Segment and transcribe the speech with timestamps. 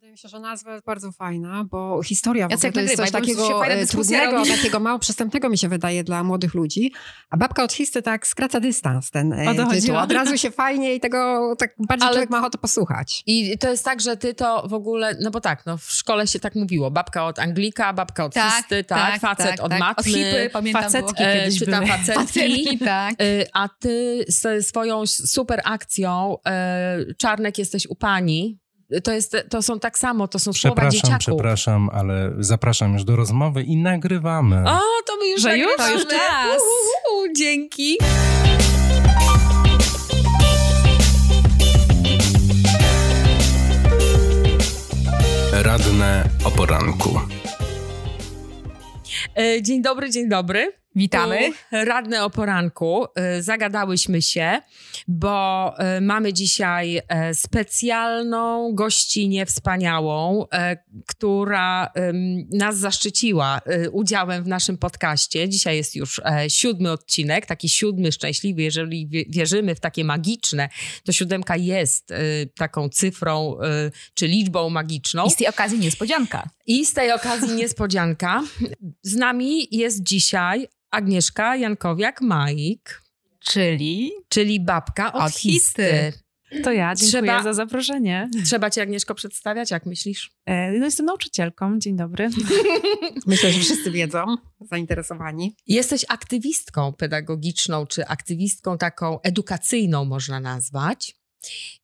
[0.00, 3.02] Wydaje mi się, że nazwa jest bardzo fajna, bo historia w Jacek ogóle to jest
[3.02, 4.50] coś takiego e, trudnego, robi.
[4.50, 6.92] takiego mało przystępnego mi się wydaje dla młodych ludzi,
[7.30, 9.66] a babka od histy tak skraca dystans ten e, O tytuł.
[9.66, 10.00] chodziło.
[10.00, 13.22] Od razu się fajnie i tego tak bardziej Ale- człowiek ma ochotę posłuchać.
[13.26, 16.26] I to jest tak, że ty to w ogóle, no bo tak, no w szkole
[16.26, 19.70] się tak mówiło, babka od Anglika, babka od Tak, histy, tak, tak, facet tak, od
[19.70, 19.80] tak.
[19.80, 20.00] matmy.
[20.00, 21.28] Od hipy, pamiętam facetki było.
[21.28, 21.86] e, kiedyś były.
[21.86, 22.14] facetki.
[22.14, 23.14] Facetki, tak.
[23.52, 26.36] A ty z swoją super akcją
[27.18, 28.59] Czarnek jesteś u pani.
[29.04, 31.20] To, jest, to są tak samo, to są słowa Przepraszam, dzieciaków.
[31.20, 34.56] przepraszam, ale zapraszam już do rozmowy i nagrywamy.
[34.66, 35.78] O, to my już Że już?
[35.78, 36.04] nagrywamy.
[36.04, 36.62] To już czas.
[36.62, 37.96] Uhu, dzięki.
[45.52, 47.20] Radne o poranku.
[49.38, 50.72] E, Dzień dobry, dzień dobry.
[50.96, 51.38] Witamy.
[51.70, 53.06] Tu Radne o poranku.
[53.14, 54.60] E, Zagadałyśmy się,
[55.08, 60.46] bo e, mamy dzisiaj e, specjalną gościnię wspaniałą,
[61.06, 61.92] która
[62.52, 63.60] nas zaszczyciła
[63.92, 65.48] udziałem w naszym podcaście.
[65.48, 68.62] Dzisiaj jest już e, siódmy odcinek, taki siódmy szczęśliwy.
[68.62, 70.68] Jeżeli wie- wierzymy w takie magiczne,
[71.04, 72.12] to siódemka jest
[72.56, 73.56] taką cyfrą
[74.14, 75.24] czy liczbą magiczną.
[75.26, 76.50] I z tej okazji niespodzianka.
[76.66, 78.42] I z tej okazji niespodzianka.
[79.02, 82.80] Z nami jest dzisiaj Agnieszka Jankowiak-Majik,
[83.40, 86.12] Czyli czyli babka od, Od histy.
[86.64, 88.30] To ja, dziękuję Trzeba- za zaproszenie.
[88.44, 90.30] Trzeba cię, Agnieszko, przedstawiać, jak myślisz?
[90.46, 92.28] E, No, jestem nauczycielką, dzień dobry.
[93.26, 94.24] Myślę, że wszyscy wiedzą,
[94.60, 95.56] zainteresowani.
[95.66, 101.16] Jesteś aktywistką pedagogiczną, czy aktywistką taką edukacyjną można nazwać.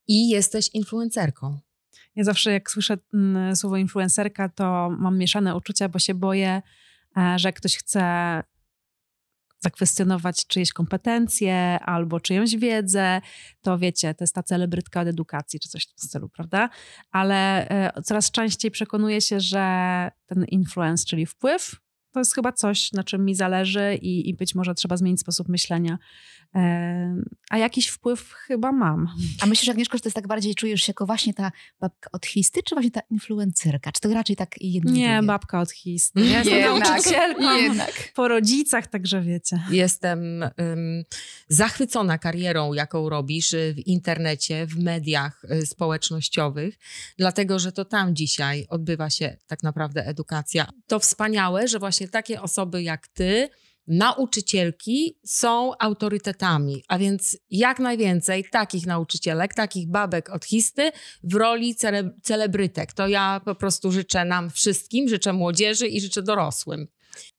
[0.09, 1.59] I jesteś influencerką.
[2.17, 6.63] Ja zawsze jak słyszę mm, słowo influencerka, to mam mieszane uczucia, bo się boję,
[7.17, 8.03] e, że ktoś chce
[9.59, 13.21] zakwestionować czyjeś kompetencje albo czyjąś wiedzę,
[13.63, 16.69] to wiecie, to jest ta celebrytka od edukacji czy coś w tym stylu, prawda?
[17.11, 21.86] Ale e, coraz częściej przekonuję się, że ten influence, czyli wpływ,
[22.17, 25.49] to jest chyba coś, na czym mi zależy i, i być może trzeba zmienić sposób
[25.49, 25.99] myślenia.
[26.55, 27.17] E,
[27.51, 29.09] a jakiś wpływ chyba mam.
[29.41, 32.27] A myślisz, Agnieszko, że to jest tak bardziej czujesz się jako właśnie ta babka od
[32.27, 33.93] histy, czy właśnie ta influencerka?
[33.93, 35.27] Czy to raczej tak jedno Nie, drugie?
[35.27, 36.21] babka od histy.
[36.21, 38.13] Ja jestem Jednak, nauczycielką Jednak.
[38.15, 39.63] po rodzicach, także wiecie.
[39.71, 41.05] Jestem ym,
[41.49, 46.79] zachwycona karierą, jaką robisz y, w internecie, w mediach y, społecznościowych,
[47.19, 50.67] dlatego że to tam dzisiaj odbywa się tak naprawdę edukacja.
[50.87, 53.49] To wspaniałe, że właśnie takie osoby jak ty,
[53.87, 60.91] nauczycielki, są autorytetami, a więc jak najwięcej takich nauczycielek, takich babek od histy
[61.23, 62.93] w roli cele, celebrytek.
[62.93, 66.87] To ja po prostu życzę nam wszystkim, życzę młodzieży i życzę dorosłym.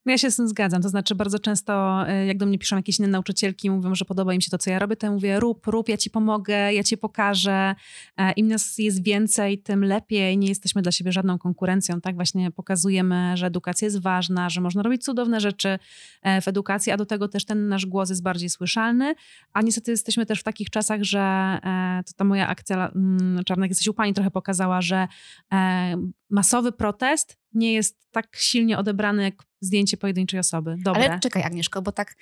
[0.06, 0.82] No Ja się z tym zgadzam.
[0.82, 4.34] To znaczy, bardzo często, y, jak do mnie piszą jakieś inne nauczycielki mówią, że podoba
[4.34, 6.82] im się to, co ja robię, to ja mówię: rób, rób, ja ci pomogę, ja
[6.82, 7.74] ci pokażę.
[8.16, 10.38] E, Im nas jest więcej, tym lepiej.
[10.38, 12.00] Nie jesteśmy dla siebie żadną konkurencją.
[12.00, 15.78] Tak właśnie pokazujemy, że edukacja jest ważna, że można robić cudowne rzeczy
[16.22, 19.14] e, w edukacji, a do tego też ten nasz głos jest bardziej słyszalny.
[19.52, 23.70] A niestety jesteśmy też w takich czasach, że e, to ta moja akcja mm, Czarnek
[23.70, 25.08] jesteś u pani trochę pokazała, że
[25.52, 25.96] e,
[26.30, 30.76] masowy protest nie jest tak silnie odebrany jak zdjęcie pojedynczej osoby.
[30.84, 31.10] Dobre.
[31.10, 32.16] Ale czekaj, Agnieszko, bo tak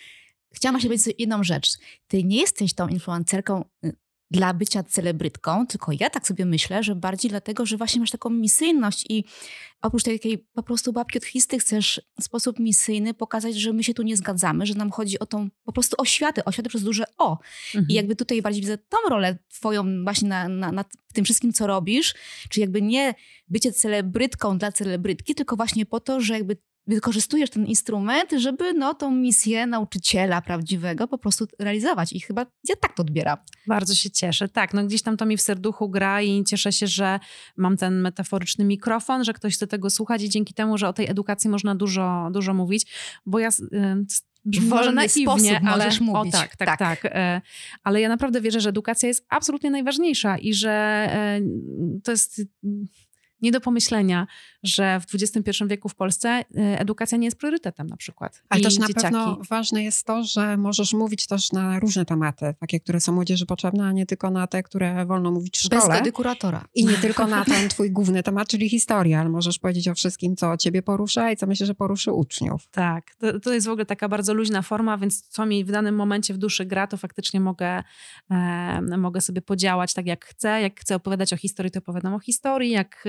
[0.55, 1.71] chciałam właśnie powiedzieć jedną rzecz.
[2.09, 3.97] Ty nie jesteś tą influencerką y,
[4.31, 8.31] dla bycia celebrytką, tylko ja tak sobie myślę, że bardziej dlatego, że właśnie masz taką
[8.31, 9.25] misyjność i
[9.83, 11.25] oprócz takiej po prostu babki od
[11.61, 15.27] chcesz w sposób misyjny pokazać, że my się tu nie zgadzamy, że nam chodzi o
[15.27, 17.39] tą po prostu oświatę, oświatę przez duże O.
[17.75, 17.87] Mhm.
[17.89, 21.67] I jakby tutaj bardziej widzę tą rolę twoją właśnie na, na, na tym wszystkim, co
[21.67, 22.15] robisz,
[22.49, 23.15] czyli jakby nie
[23.49, 28.95] bycie celebrytką dla celebrytki, tylko właśnie po to, że jakby wykorzystujesz ten instrument, żeby no
[28.95, 32.13] tą misję nauczyciela prawdziwego po prostu realizować.
[32.13, 33.39] I chyba ja tak to odbieram.
[33.67, 34.49] Bardzo się cieszę.
[34.49, 37.21] Tak, no gdzieś tam to mi w serduchu gra i cieszę się, że
[37.57, 41.11] mam ten metaforyczny mikrofon, że ktoś chce tego słuchać i dzięki temu, że o tej
[41.11, 42.87] edukacji można dużo, dużo mówić,
[43.27, 43.49] bo ja...
[43.49, 44.07] y,
[44.47, 46.35] Brzmi może naiwnie, sposób ale możesz mówić.
[46.35, 46.79] O tak, tak, Tak.
[46.79, 47.05] tak.
[47.05, 47.41] e,
[47.83, 51.41] Ale ja naprawdę wierzę, że edukacja jest absolutnie najważniejsza i że e,
[52.05, 52.43] to jest
[53.43, 54.27] nie do pomyślenia,
[54.63, 56.45] że w XXI wieku w Polsce e,
[56.81, 58.43] edukacja nie jest priorytetem na przykład.
[58.49, 59.03] Ale I też na dzieciaki.
[59.03, 63.47] pewno ważne jest to, że możesz mówić też na różne tematy, takie, które są młodzieży
[63.47, 65.95] potrzebne, a nie tylko na te, które wolno mówić w Bez szkole.
[65.95, 66.65] zgody kuratora.
[66.75, 70.37] I nie tylko na ten twój główny temat, czyli historia, ale możesz powiedzieć o wszystkim,
[70.37, 72.69] co ciebie porusza i co myślę, że poruszy uczniów.
[72.71, 75.95] Tak, to, to jest w ogóle taka bardzo luźna forma, więc co mi w danym
[75.95, 77.83] momencie w duszy gra, to faktycznie mogę,
[78.31, 80.63] e, mogę sobie podziałać tak jak chcę.
[80.63, 82.71] Jak chcę opowiadać o historii, to opowiadam o historii.
[82.71, 83.05] Jak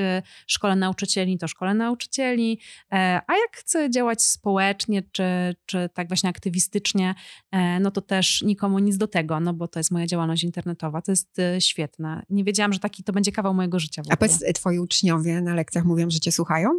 [0.47, 2.59] szkole nauczycieli, to szkole nauczycieli,
[2.91, 2.95] e,
[3.27, 5.23] a jak chcę działać społecznie, czy,
[5.65, 7.15] czy tak właśnie aktywistycznie,
[7.51, 11.01] e, no to też nikomu nic do tego, no bo to jest moja działalność internetowa,
[11.01, 12.23] to jest e, świetne.
[12.29, 14.01] Nie wiedziałam, że taki to będzie kawał mojego życia.
[14.09, 16.69] A powiedz, twoi uczniowie na lekcjach mówią, że cię słuchają?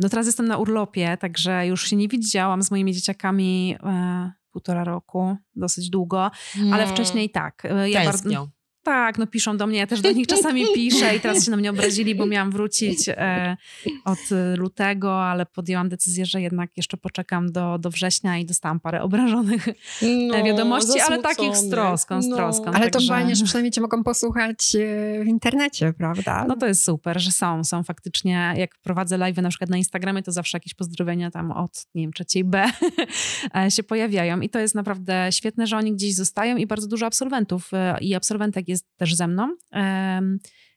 [0.00, 4.84] No teraz jestem na urlopie, także już się nie widziałam z moimi dzieciakami e, półtora
[4.84, 6.30] roku, dosyć długo,
[6.72, 6.88] ale Mm.
[6.88, 7.62] wcześniej tak.
[7.86, 8.48] Ja Tęsknią.
[8.86, 11.56] Tak, no piszą do mnie, ja też do nich czasami piszę i teraz się na
[11.56, 13.56] mnie obrazili, bo miałam wrócić e,
[14.04, 18.80] od e, lutego, ale podjęłam decyzję, że jednak jeszcze poczekam do, do września i dostałam
[18.80, 19.68] parę obrażonych
[20.28, 22.36] No, wiadomości, ale takich z troską, z No.
[22.36, 22.64] troską.
[22.64, 26.44] Ale to Także- fajnie, że przynajmniej cię mogą posłuchać e, w internecie, prawda?
[26.48, 30.22] No to jest super, że są, są faktycznie, jak prowadzę live na przykład na Instagramie,
[30.22, 32.64] to zawsze jakieś pozdrowienia tam od, nie wiem, trzeciej B
[33.56, 37.06] e, się pojawiają i to jest naprawdę świetne, że oni gdzieś zostają i bardzo dużo
[37.06, 39.56] absolwentów e, i absolwentek jest też ze mną.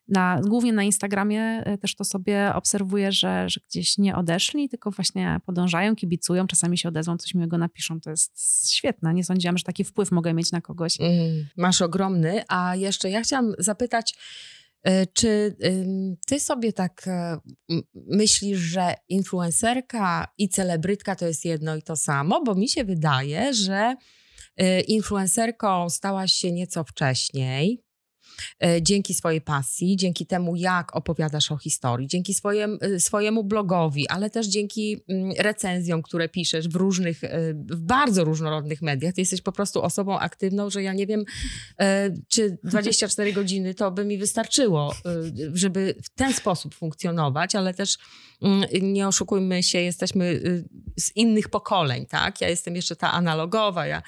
[0.09, 4.91] Na, głównie na Instagramie e, też to sobie obserwuję, że, że gdzieś nie odeszli, tylko
[4.91, 8.01] właśnie podążają, kibicują, czasami się odezwą, coś miłego napiszą.
[8.01, 9.13] To jest świetne.
[9.13, 10.99] Nie sądziłam, że taki wpływ mogę mieć na kogoś.
[10.99, 14.15] Mm, Masz ogromny, a jeszcze ja chciałam zapytać,
[14.83, 15.55] e, czy
[16.27, 17.37] ty sobie tak e,
[17.93, 22.43] myślisz, że influencerka i celebrytka to jest jedno i to samo?
[22.43, 23.95] Bo mi się wydaje, że
[24.87, 27.88] influencerką stałaś się nieco wcześniej.
[28.63, 34.07] E, Dzięki swojej pasji, dzięki temu, jak opowiadasz o historii, dzięki swojem, e, swojemu blogowi,
[34.07, 39.13] ale też dzięki mm, recenzjom, które piszesz w różnych, e, w bardzo różnorodnych mediach.
[39.13, 41.23] Ty jesteś po prostu osobą aktywną, że ja nie wiem,
[42.27, 44.95] czy 24 godziny to by mi wystarczyło,
[45.53, 47.97] żeby w ten sposób funkcjonować, ale też
[48.41, 50.41] mm, nie oszukujmy się, jesteśmy
[50.99, 52.41] z innych pokoleń, tak?
[52.41, 54.01] Ja jestem jeszcze ta analogowa ja,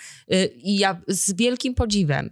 [0.55, 2.29] i ja z wielkim podziwem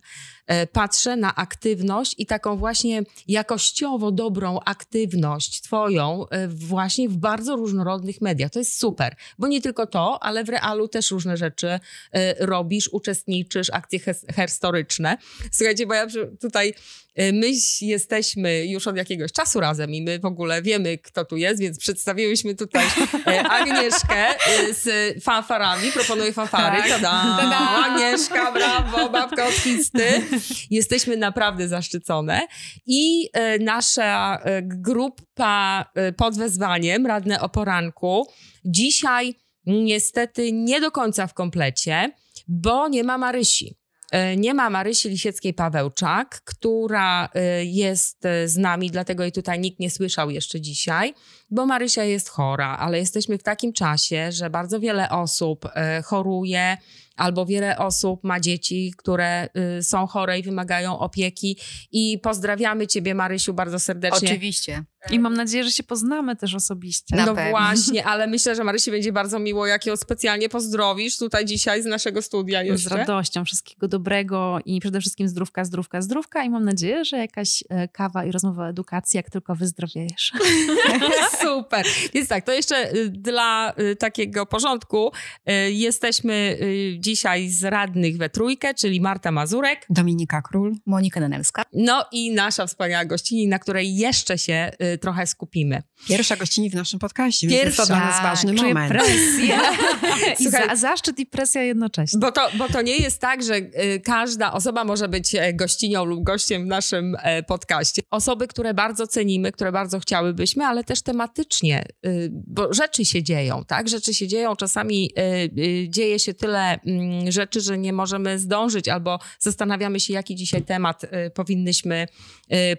[0.72, 8.22] patrzę na aktywność i taką właśnie jakościowo dobrą aktywność twoją e, właśnie w bardzo różnorodnych
[8.22, 8.52] mediach.
[8.52, 11.68] To jest super, bo nie tylko to, ale w realu też różne rzeczy
[12.12, 14.00] e, robisz, uczestniczysz, akcje
[14.36, 15.18] historyczne.
[15.52, 16.08] Słuchajcie, bo ja
[16.42, 16.74] tutaj e,
[17.18, 17.52] my
[17.82, 21.80] jesteśmy już od jakiegoś czasu razem i my w ogóle wiemy, kto tu jest, więc
[21.80, 22.86] przedstawiłyśmy tutaj
[23.28, 24.90] e, Agnieszkę e, z
[25.24, 25.92] fanfarami.
[25.92, 26.78] Proponuję fanfary.
[26.78, 26.90] Tak.
[26.90, 27.38] Tada!
[27.42, 27.60] Tada!
[27.60, 30.22] Agnieszka, brawo, babka od Histy.
[30.70, 32.48] Jesteśmy naprawdę zaszczycone.
[32.86, 33.30] I
[33.60, 35.86] nasza grupa
[36.18, 38.28] pod wezwaniem, radne o poranku,
[38.66, 39.36] dzisiaj
[39.66, 42.12] niestety nie do końca w komplecie,
[42.48, 43.79] bo nie ma Marysi.
[44.12, 49.80] E, Nie ma Marysi Lisieckiej-Pawełczak, która e, jest e, z nami, dlatego jej tutaj nikt
[49.80, 51.14] nie słyszał jeszcze dzisiaj,
[51.52, 55.66] bo Marysia jest chora, ale jesteśmy w takim czasie, że bardzo wiele osób
[56.04, 56.78] choruje,
[57.16, 59.48] albo wiele osób ma dzieci, które
[59.82, 61.58] są chore i wymagają opieki.
[61.92, 64.30] I pozdrawiamy Ciebie, Marysiu, bardzo serdecznie.
[64.30, 64.84] Oczywiście.
[65.12, 67.16] I mam nadzieję, że się poznamy też osobiście.
[67.16, 67.52] Na no pewno.
[67.52, 71.86] właśnie, ale myślę, że Marysi będzie bardzo miło, jak ją specjalnie pozdrowisz tutaj dzisiaj z
[71.86, 72.98] naszego studia Z jeszcze.
[72.98, 77.88] radością, wszystkiego dobrego i przede wszystkim zdrówka, zdrówka, zdrówka i mam nadzieję, że jakaś e,
[77.88, 80.34] kawa i rozmowa o edukacji, jak tylko wyzdrowiejesz.
[81.44, 81.86] Super.
[82.14, 85.12] Więc tak, to jeszcze y, dla y, takiego porządku
[85.50, 86.60] y, jesteśmy
[87.00, 90.74] dzisiaj z radnych we trójkę, czyli Marta Mazurek, Dominika Król.
[90.86, 91.64] Monika Nenelska.
[91.74, 95.84] no i nasza wspaniała gościni, na której jeszcze się trochę skupimy.
[96.08, 97.96] Pierwsza gościni w naszym podcaście, więc jest to Pierwsza.
[97.96, 98.92] dla nas ważny Czuję moment.
[98.92, 99.60] presję.
[100.40, 102.20] I Słuchaj- za, zaszczyt i presja jednocześnie.
[102.20, 106.06] Bo to, bo to nie jest tak, że y, każda osoba może być e, gościnią
[106.06, 108.02] lub gościem w naszym e, podcaście.
[108.12, 113.66] Osoby, które bardzo cenimy, które bardzo chciałybyśmy, ale też tematycznie, y, bo rzeczy się dzieją,
[113.66, 113.90] tak?
[113.90, 115.12] Rzeczy się dzieją, czasami
[115.58, 120.62] y, dzieje się tyle mm, rzeczy, że nie możemy zdążyć albo zastanawiamy się, jaki dzisiaj
[120.62, 121.02] temat
[121.34, 122.08] powinnyśmy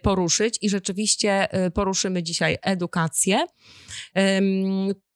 [0.03, 3.47] poruszyć i rzeczywiście y, poruszymy dzisiaj edukację.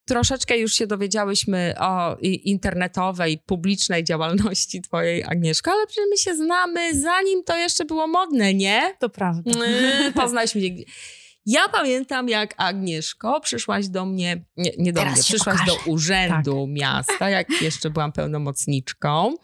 [0.07, 7.01] Troszeczkę już się dowiedziałyśmy o internetowej, publicznej działalności twojej, Agnieszko, ale przecież my się znamy,
[7.01, 8.83] zanim to jeszcze było modne, nie?
[8.99, 9.51] To prawda.
[9.51, 10.69] Yy, Poznaliśmy się.
[11.47, 16.67] Ja pamiętam, jak Agnieszko przyszłaś do mnie, nie, nie do Teraz mnie, przyszłaś do urzędu
[16.67, 19.35] miasta, jak jeszcze byłam pełnomocniczką,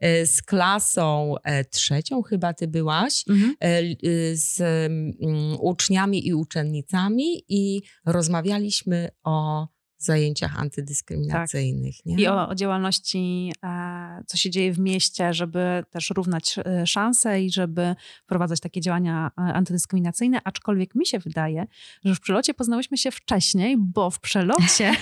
[0.00, 3.54] yy, z klasą e, trzecią chyba ty byłaś, Mhm.
[3.60, 9.66] e, y, z mm, uczniami i uczennicami i rozmawialiśmy o
[10.04, 12.06] zajęciach antydyskryminacyjnych.
[12.06, 12.16] Nie?
[12.16, 17.42] I o, o działalności e, co się dzieje w mieście, żeby też równać e, szanse
[17.42, 21.66] i żeby wprowadzać takie działania e, antydyskryminacyjne, aczkolwiek mi się wydaje,
[22.04, 24.92] że w przelocie poznałyśmy się wcześniej, bo w przelocie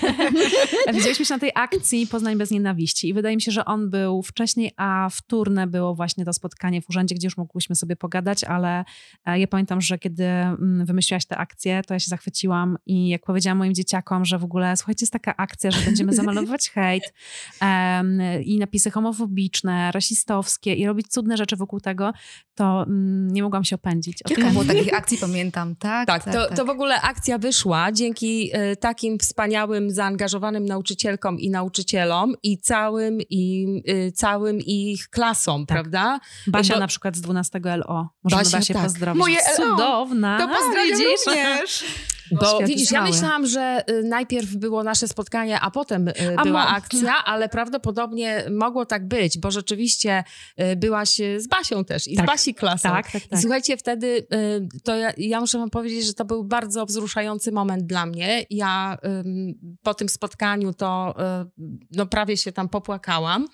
[0.95, 4.23] widzieliśmy się na tej akcji Poznań bez nienawiści i wydaje mi się, że on był
[4.23, 8.85] wcześniej, a wtórne było właśnie to spotkanie w urzędzie, gdzie już mogłyśmy sobie pogadać, ale
[9.27, 13.59] ja pamiętam, że kiedy mm, wymyśliłaś tę akcję, to ja się zachwyciłam i jak powiedziałam
[13.59, 17.05] moim dzieciakom, że w ogóle słuchajcie, jest taka akcja, że będziemy zamalowywać hejt
[17.63, 22.13] um, i napisy homofobiczne, rasistowskie i robić cudne rzeczy wokół tego,
[22.55, 24.19] to um, nie mogłam się opędzić.
[24.27, 26.07] Kilka było takich akcji, pamiętam, tak?
[26.07, 26.57] Tak, tak, to, tak.
[26.57, 33.19] to w ogóle akcja wyszła dzięki y, takim wspaniałym, zaangażowanym nauczycielkom i nauczycielom i całym,
[33.31, 35.77] i, y, całym ich klasom, Tak.
[35.77, 36.21] prawda?
[36.47, 38.09] Basia Bo- na przykład z 12 LO.
[38.25, 38.83] Możemy Basia, Basię tak.
[38.83, 39.21] pozdrowić.
[39.21, 39.71] Moje LO.
[39.71, 40.39] Cudowna.
[40.39, 41.85] To pozdrawiam również.
[42.33, 46.65] Bo widzisz, ja myślałam, że y, najpierw było nasze spotkanie, a potem y, A była
[46.65, 50.25] mo- akcja, ale prawdopodobnie mogło tak być, bo rzeczywiście
[50.73, 52.25] y, byłaś z Basią też i Tak.
[52.25, 52.89] z Basi klasą.
[52.89, 53.41] Tak, tak, I tak.
[53.41, 54.27] słuchajcie, wtedy
[54.85, 58.45] to ja, ja muszę wam powiedzieć, że to był bardzo wzruszający moment dla mnie.
[58.51, 58.99] Ja
[59.83, 61.15] po tym spotkaniu to
[61.91, 63.47] no, prawie się tam popłakałam,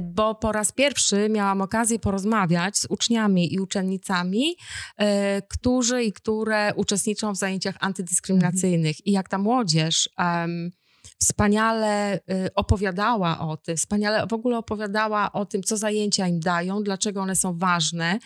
[0.00, 4.56] bo po raz pierwszy miałam okazję porozmawiać z uczniami i uczennicami,
[5.48, 9.06] którzy i które uczestniczą w zajęciach antydyskryminacyjnych.
[9.06, 10.70] I jak ta młodzież em,
[11.18, 12.20] wspaniale y,
[12.54, 17.36] opowiadała o tym, wspaniale w ogóle opowiadała o tym, co zajęcia im dają, dlaczego one
[17.36, 18.18] są ważne.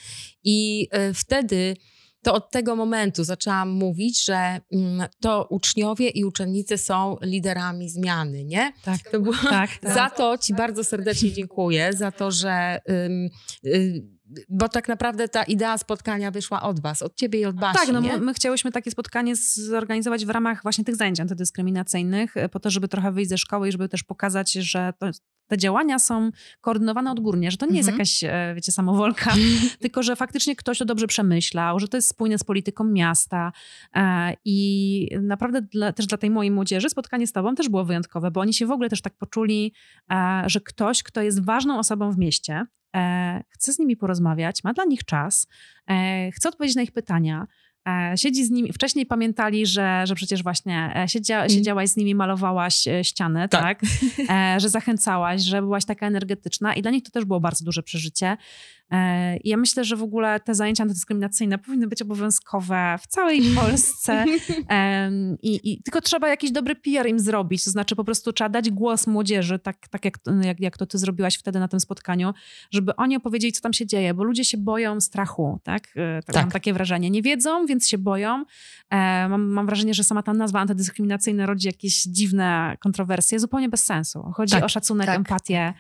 [0.45, 1.77] I y, wtedy
[2.23, 8.45] to od tego momentu zaczęłam mówić, że mm, to uczniowie i uczennice są liderami zmiany,
[8.45, 8.73] nie?
[8.85, 9.95] Tak, To było, tak, tak.
[9.95, 12.81] za to Ci bardzo serdecznie dziękuję, za to, że.
[13.65, 14.16] Y,
[14.49, 17.79] bo tak naprawdę ta idea spotkania wyszła od Was, od Ciebie i od Basi.
[17.79, 18.13] Tak, no nie?
[18.13, 22.71] my, my chciałyśmy takie spotkanie zorganizować w ramach właśnie tych zajęć antydyskryminacyjnych, e, po to,
[22.71, 25.07] żeby trochę wyjść ze szkoły i żeby też pokazać, że to,
[25.49, 26.31] te działania są
[26.61, 27.99] koordynowane odgórnie, że to nie jest Mhm.
[27.99, 29.35] jakaś, e, wiecie, samowolka,
[29.83, 33.53] tylko że faktycznie ktoś to dobrze przemyślał, że to jest spójne z polityką miasta
[33.95, 38.31] e, i naprawdę dla, też dla tej mojej młodzieży spotkanie z tobą też było wyjątkowe,
[38.31, 39.73] bo oni się w ogóle też tak poczuli,
[40.47, 42.67] że ktoś, kto jest ważną osobą w mieście,
[42.97, 45.47] e, chce z nimi porozmawiać, ma dla nich czas,
[45.91, 47.47] e, chce odpowiedzieć na ich pytania,
[47.89, 52.85] e, siedzi z nimi, wcześniej pamiętali, że, że przecież właśnie siedzia, siedziałaś z nimi, malowałaś
[53.03, 53.81] ściany, tak,
[54.27, 54.61] Tak.
[54.61, 58.37] Że zachęcałaś, że byłaś taka energetyczna i dla nich to też było bardzo duże przeżycie.
[58.91, 64.25] E, ja myślę, że w ogóle te zajęcia antydyskryminacyjne powinny być obowiązkowe w całej Polsce
[65.43, 68.71] i, i tylko trzeba jakiś dobry PR im zrobić, to znaczy po prostu trzeba dać
[68.71, 72.35] głos młodzieży, tak, tak jak, jak, jak to ty zrobiłaś wtedy na tym spotkaniu,
[72.71, 75.89] żeby oni opowiedzieli, co tam się dzieje, bo ludzie się boją strachu, tak?
[75.97, 76.35] E, tak.
[76.35, 76.53] Mam Tak.
[76.53, 77.11] takie wrażenie.
[77.11, 78.45] Nie wiedzą, więc się boją.
[78.91, 83.85] E, mam, mam wrażenie, że sama ta nazwa antydyskryminacyjna rodzi jakieś dziwne kontrowersje, zupełnie bez
[83.85, 84.23] sensu.
[84.35, 85.17] Chodzi Tak, o szacunek, tak.
[85.17, 85.75] empatię.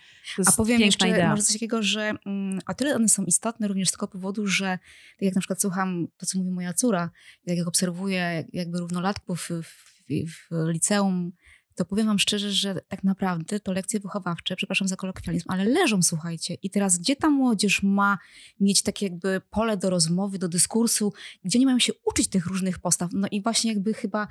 [0.46, 1.30] A powiem jeszcze idea.
[1.30, 4.78] może coś takiego, że mm, o tyle one są istotne również z tego powodu, że
[5.12, 7.10] tak jak na przykład słucham to, co mówi moja córa,
[7.46, 11.32] tak jak obserwuję jak- jakby równolatków w, w, w liceum,
[11.74, 16.02] to powiem wam szczerze, że tak naprawdę to lekcje wychowawcze, przepraszam za kolokwializm, ale leżą,
[16.02, 16.54] słuchajcie.
[16.62, 18.18] I teraz gdzie ta młodzież ma
[18.60, 21.12] mieć takie jakby pole do rozmowy, do dyskursu,
[21.44, 23.10] gdzie nie mają się uczyć tych różnych postaw?
[23.12, 24.28] No i właśnie jakby chyba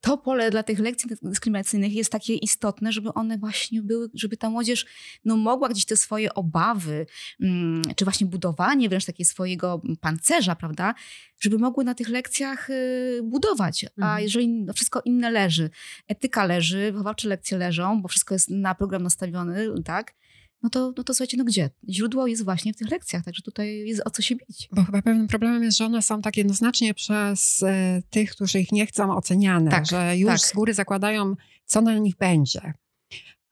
[0.00, 4.50] to pole dla tych lekcji dyskryminacyjnych jest takie istotne, żeby one właśnie były, żeby ta
[4.50, 4.86] młodzież
[5.24, 7.06] no, mogła gdzieś te swoje obawy,
[7.40, 10.94] mm, czy właśnie budowanie wręcz takiego swojego pancerza, prawda,
[11.40, 13.84] żeby mogły na tych lekcjach y, budować.
[13.84, 14.22] A Mhm.
[14.22, 15.70] jeżeli no, wszystko inne leży,
[16.08, 20.14] etyka leży, wychowawcze lekcje leżą, bo wszystko jest na program nastawiony, tak,
[20.62, 21.70] no to, no to słuchajcie, no gdzie?
[21.88, 24.68] Źródło jest właśnie w tych lekcjach, także tutaj jest o co się bić.
[24.72, 28.72] Bo chyba pewnym problemem jest, że one są tak jednoznacznie przez e, tych, którzy ich
[28.72, 30.40] nie chcą, oceniane, Tak, że już tak.
[30.40, 32.74] z góry zakładają, co na nich będzie.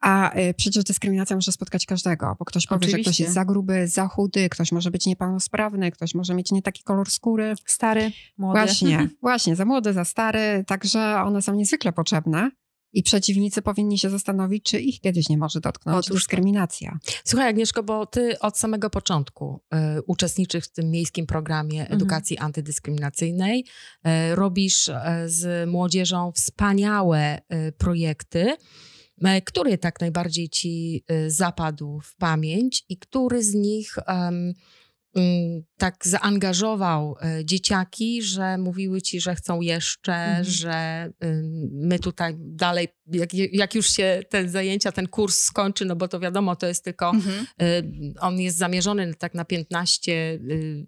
[0.01, 3.25] A e, przecież dyskryminacja może spotkać każdego, bo ktoś powie, że ktoś Oczywiście.
[3.25, 7.11] jest za gruby, za chudy, ktoś może być niepełnosprawny, ktoś może mieć nie taki kolor
[7.11, 7.55] skóry.
[7.67, 8.61] Stary, młody.
[8.61, 12.51] Właśnie, właśnie, za młody, za stary, także one są niezwykle potrzebne.
[12.93, 16.15] I przeciwnicy powinni się zastanowić, czy ich kiedyś nie może dotknąć Otóż to.
[16.15, 16.99] dyskryminacja.
[17.25, 19.61] Słuchaj, Agnieszko, bo ty od samego początku
[19.99, 21.97] y, uczestniczysz w tym miejskim programie Mhm.
[21.97, 23.65] edukacji antydyskryminacyjnej.
[24.31, 24.95] Y, robisz y,
[25.27, 28.57] z młodzieżą wspaniałe y, projekty.
[29.27, 33.97] y, Który tak najbardziej ci y, zapadł w pamięć i który z nich
[35.77, 40.45] tak zaangażował e, dzieciaki, że mówiły ci, że chcą jeszcze, mhm.
[40.45, 41.11] że
[41.73, 46.21] my tutaj dalej, jak, jak, już się te zajęcia, ten kurs skończy, no bo to
[46.21, 47.47] wiadomo, to jest tylko, mhm.
[48.21, 50.87] on jest zamierzony tak na 15 y,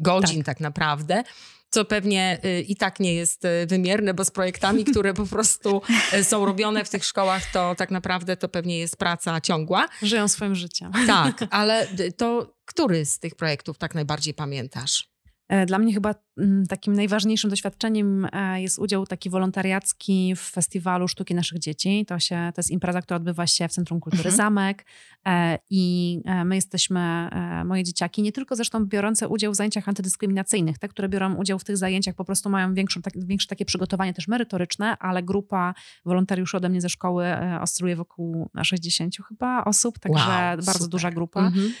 [0.00, 1.22] godzin tak, tak naprawdę
[1.70, 5.82] co pewnie y, i tak nie jest y, wymierne, bo z projektami, które po prostu
[6.14, 9.88] y, są robione w tych szkołach, to tak naprawdę to pewnie jest praca ciągła.
[10.02, 10.92] Żyją swoim życiem.
[11.06, 11.86] Tak, ale
[12.16, 15.10] to który z tych projektów tak najbardziej pamiętasz?
[15.50, 21.08] E, dla mnie chyba mm, takim najważniejszym doświadczeniem e, jest udział taki wolontariacki w festiwalu
[21.08, 22.04] Sztuki Naszych Dzieci.
[22.08, 24.36] To, się, to jest impreza, która odbywa się w Centrum Kultury mhm.
[24.36, 24.86] Zamek
[25.26, 27.30] e, i my jesteśmy,
[27.64, 31.64] moje dzieciaki, nie tylko zresztą biorące udział w zajęciach antydyskryminacyjnych, te, które biorą udział w
[31.64, 35.74] tych zajęciach po prostu mają większą, tak, większe takie przygotowanie też merytoryczne, ale grupa
[36.04, 37.26] wolontariuszy ode mnie ze szkoły
[37.60, 40.88] oscyluje wokół 60 chyba osób, także wow, bardzo super.
[40.88, 41.40] duża grupa.
[41.40, 41.72] Mhm.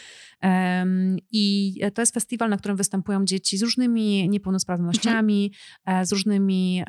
[1.32, 5.52] I to jest festiwal, na którym występują dzieci z różnymi niepełnosprawnościami,
[5.86, 6.06] mhm.
[6.06, 6.82] z różnymi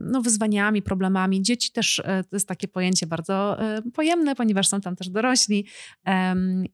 [0.00, 1.42] no, wyzwaniami, problemami.
[1.42, 5.66] Dzieci też e, to jest takie pojęcie bardzo e, pojemne, ponieważ są tam też dorośli.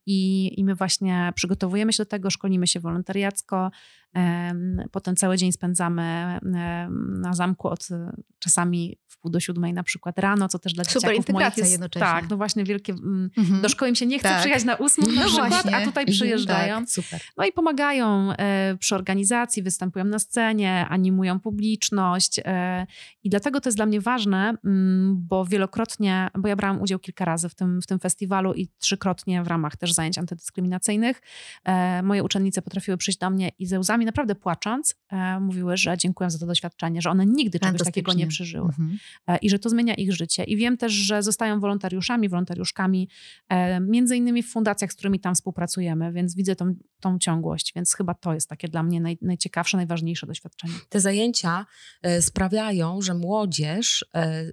[0.07, 3.71] I, i my właśnie przygotowujemy się do tego, szkolimy się wolontariacko.
[4.91, 6.39] Potem cały dzień spędzamy
[7.21, 7.89] na zamku od
[8.39, 11.73] czasami w pół do siódmej na przykład rano, co też dla Super dzieciaków moich jest
[11.73, 12.07] jednocześnie.
[12.07, 13.61] tak, no właśnie wielkie, mm, mhm.
[13.61, 14.39] do szkoły im się nie chce tak.
[14.39, 15.77] przyjechać na ósmą na no przykład, właśnie.
[15.77, 16.79] a tutaj mhm, przyjeżdżają.
[16.79, 17.21] Tak, super.
[17.37, 22.87] No i pomagają e, przy organizacji, występują na scenie, animują publiczność e,
[23.25, 27.25] i dlatego to jest dla mnie ważne, mm, bo wielokrotnie, bo ja brałam udział kilka
[27.25, 31.23] razy w tym, w tym festiwalu i trzykrotnie w ramach też zajęć antydyskryminacyjnych.
[31.65, 34.95] E, moje uczennice potrafiły przyjść do mnie i ze łzami naprawdę płacząc
[35.41, 38.99] mówiły, że dziękuję za to doświadczenie, że one nigdy czegoś takiego nie przeżyły mhm.
[39.43, 40.45] i że to zmienia ich życie.
[40.45, 43.09] I wiem też, że zostają wolontariuszami, wolontariuszkami,
[43.81, 48.15] między innymi w fundacjach, z którymi tam współpracujemy, więc widzę tą, tą ciągłość, więc chyba
[48.15, 50.75] to jest takie dla mnie naj, najciekawsze, najważniejsze doświadczenie.
[50.89, 51.67] Te zajęcia
[52.03, 54.45] e, sprawiają, że młodzież e,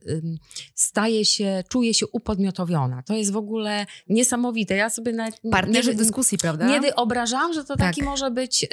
[0.75, 3.03] staje się, czuje się upodmiotowiona.
[3.03, 4.75] To jest w ogóle niesamowite.
[4.75, 6.67] Ja sobie nawet Partnerzy nie, dyskusji, prawda?
[6.67, 7.77] Nie wyobrażam, że to tak.
[7.77, 8.67] taki może być e,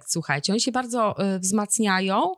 [0.00, 0.12] efekt.
[0.12, 2.32] Słuchajcie, oni się bardzo wzmacniają,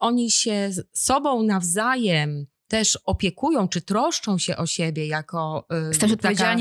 [0.00, 6.56] oni się sobą nawzajem też opiekują czy troszczą się o siebie jako Jesteś taka...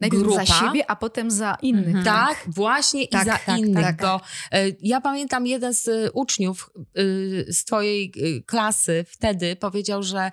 [0.00, 0.44] Najpierw grupa.
[0.44, 1.86] za siebie, a potem za innych.
[1.86, 2.04] Mhm.
[2.04, 3.84] Tak, właśnie tak, i za tak, innych.
[3.84, 4.20] Tak, bo
[4.58, 8.12] y, ja pamiętam jeden z y, uczniów y, z twojej
[8.46, 10.30] klasy wtedy powiedział, że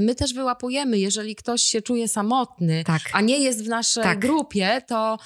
[0.00, 3.02] my też wyłapujemy, jeżeli ktoś się czuje samotny, tak.
[3.12, 4.18] a nie jest w naszej tak.
[4.18, 5.18] grupie, to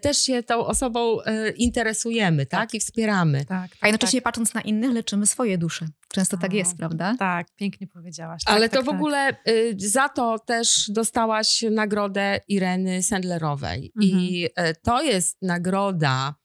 [0.00, 1.18] też się tą osobą
[1.56, 2.60] interesujemy, tak?
[2.60, 2.74] tak?
[2.74, 3.44] I wspieramy.
[3.44, 5.86] Tak, a jednocześnie patrząc na innych, leczymy swoje dusze.
[6.08, 7.14] Często tak jest, prawda?
[7.18, 8.42] Tak, pięknie powiedziałaś.
[8.46, 8.94] Ale tak, to w tak.
[8.94, 9.36] ogóle
[9.76, 13.02] za to też dostałaś nagrodę Ireny
[13.96, 14.18] Mhm.
[14.20, 16.41] I y, to jest nagroda E,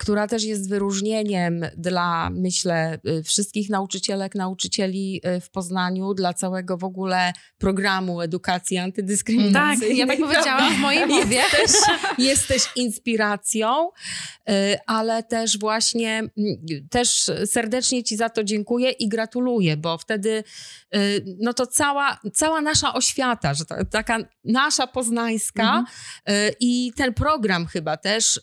[0.00, 6.76] która też jest wyróżnieniem dla, myślę, e, wszystkich nauczycielek, nauczycieli e, w Poznaniu, dla całego
[6.76, 9.88] w ogóle programu edukacji antydyskryminacyjnej.
[9.88, 11.36] Tak, ja tak powiedziałam w mojej mowie.
[11.36, 11.80] Jesteś,
[12.28, 13.90] jesteś inspiracją,
[14.86, 16.22] ale też właśnie,
[16.90, 20.44] też serdecznie Ci za to dziękuję i gratuluję, bo wtedy
[21.38, 25.86] no to cała, cała nasza oświata, że taka nasza poznańska mhm.
[26.60, 28.40] i ten program chyba też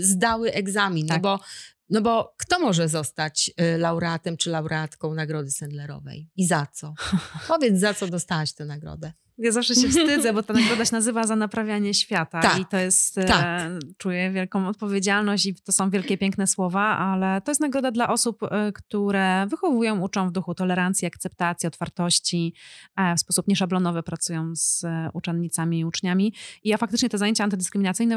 [0.00, 1.22] zdały egzamin egzamin, no tak.
[1.22, 1.44] no, bo,
[1.90, 6.94] no bo kto może zostać y, laureatem czy laureatką Nagrody Sendlerowej i za co?
[7.48, 9.12] Powiedz, za co dostałaś tę nagrodę.
[9.38, 12.76] Ja zawsze się wstydzę, bo ta nagroda się nazywa za naprawianie świata tak, i to
[12.76, 13.70] jest, e, tak.
[13.98, 18.42] czuję wielką odpowiedzialność i to są wielkie, piękne słowa, ale to jest nagroda dla osób,
[18.42, 22.54] e, które wychowują, uczą w duchu tolerancji, akceptacji, otwartości,
[23.16, 26.34] w sposób nieszablonowy pracują z e, uczennicami i uczniami.
[26.64, 28.16] I ja faktycznie te zajęcia antydyskryminacyjne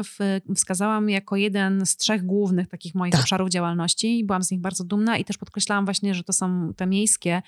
[0.56, 3.20] wskazałam jako jeden z trzech głównych takich moich tak.
[3.20, 6.72] obszarów działalności i byłam z nich bardzo dumna i też podkreślałam właśnie, że to są
[6.76, 7.42] te miejskie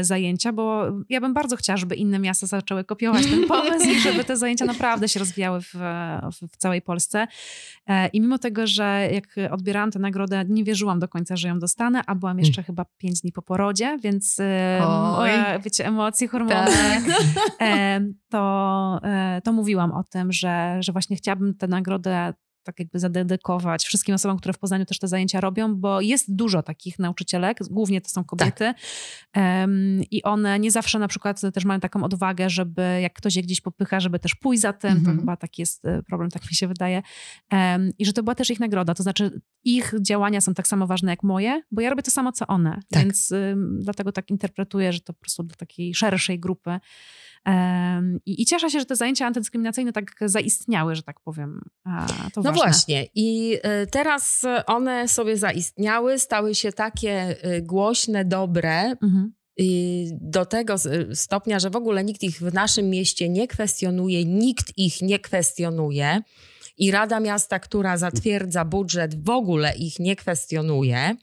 [0.00, 4.24] zajęcia, bo ja bym bardzo chciała, żeby inne miasta zaczęły kopiować ten pomysł i żeby
[4.24, 5.74] te zajęcia naprawdę się rozwijały w,
[6.52, 7.26] w, całej Polsce.
[7.86, 11.58] E, I mimo tego, że jak odbierałam tę nagrodę, nie wierzyłam do końca, że ją
[11.58, 12.66] dostanę, a byłam jeszcze hmm.
[12.66, 14.40] chyba pięć dni po porodzie, więc
[14.86, 15.30] Oj.
[15.64, 17.04] wiecie, emocje, hormony, tak.
[17.60, 22.34] E, to, e, to mówiłam o tym, że, że właśnie chciałabym tę nagrodę
[22.66, 26.62] tak jakby zadedykować wszystkim osobom, które w Poznaniu też te zajęcia robią, bo jest dużo
[26.62, 28.74] takich nauczycielek, głównie to są kobiety
[29.32, 29.44] tak.
[29.60, 33.42] um, i one nie zawsze na przykład też mają taką odwagę, żeby jak ktoś je
[33.42, 35.18] gdzieś popycha, żeby też pójść za tym, to mhm.
[35.18, 37.02] chyba taki jest e, problem, tak mi się wydaje.
[37.52, 40.86] Um, I że to była też ich nagroda, to znaczy ich działania są tak samo
[40.86, 43.02] ważne jak moje, bo ja robię to samo co one, tak.
[43.02, 46.80] więc um, dlatego tak interpretuję, że to po prostu dla takiej szerszej grupy
[48.26, 51.60] i, I, cieszę się, że te zajęcia antydyskryminacyjne tak zaistniały, że tak powiem.
[51.84, 51.90] To
[52.36, 52.52] no ważne.
[52.52, 53.06] właśnie.
[53.14, 59.32] I y, teraz one sobie zaistniały, stały się takie y, głośne, dobre, Mhm.
[60.20, 64.72] do tego s- stopnia, że w ogóle nikt ich w naszym mieście nie kwestionuje, nikt
[64.78, 66.20] ich nie kwestionuje.
[66.78, 71.16] I Rada Miasta, która zatwierdza budżet, w ogóle ich nie kwestionuje,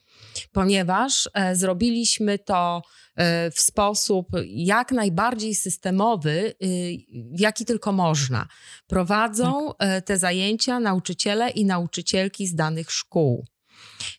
[0.52, 2.82] ponieważ e, zrobiliśmy to
[3.16, 8.48] e, w sposób jak najbardziej systemowy, y, w jaki tylko można.
[8.88, 13.46] Prowadzą e, te zajęcia nauczyciele i nauczycielki z danych szkół.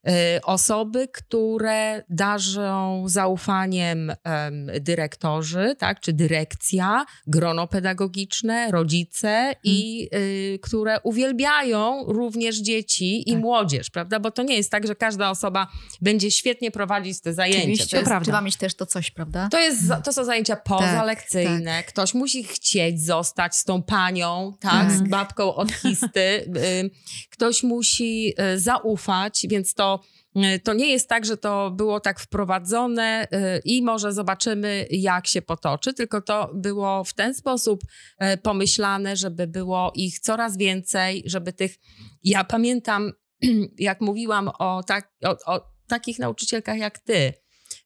[0.07, 10.59] E, Osoby, które darzą zaufaniem em, dyrektorzy, tak, czy dyrekcja, grono pedagogiczne, rodzice i y,
[10.63, 13.41] które uwielbiają również dzieci i Tak.
[13.43, 14.21] młodzież, prawda?
[14.21, 15.67] Bo to nie jest tak, że każda osoba
[16.01, 17.59] będzie świetnie prowadzić te zajęcia.
[17.61, 18.25] Oczywiście, To jest, prawda.
[18.25, 19.49] Trzeba mieć też to coś, prawda?
[19.51, 21.83] to, jest, to są zajęcia pozalekcyjne.
[21.83, 25.09] Ktoś musi chcieć zostać z tą panią, tak, z Tak.
[25.09, 26.21] babką od histy.
[26.21, 26.91] Y,
[27.31, 30.01] Ktoś musi y, zaufać, więc to,
[30.37, 35.27] y, to nie jest tak, że to było tak wprowadzone y, i może zobaczymy, jak
[35.27, 41.23] się potoczy, tylko to było w ten sposób y, pomyślane, żeby było ich coraz więcej,
[41.27, 41.77] żeby tych.
[42.23, 43.13] Ja pamiętam,
[43.79, 47.33] jak mówiłam o, tak, o, o takich nauczycielkach jak ty.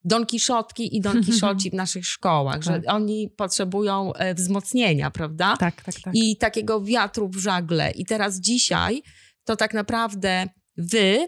[0.04, 2.94] Don Kiszotki i Don Kiszoci w naszych szkołach, że Tak.
[2.94, 5.56] oni potrzebują e, wzmocnienia, prawda?
[5.56, 6.14] Tak, tak, tak.
[6.14, 7.90] I takiego wiatru w żagle.
[7.90, 9.02] I teraz dzisiaj
[9.44, 11.26] to tak naprawdę wy,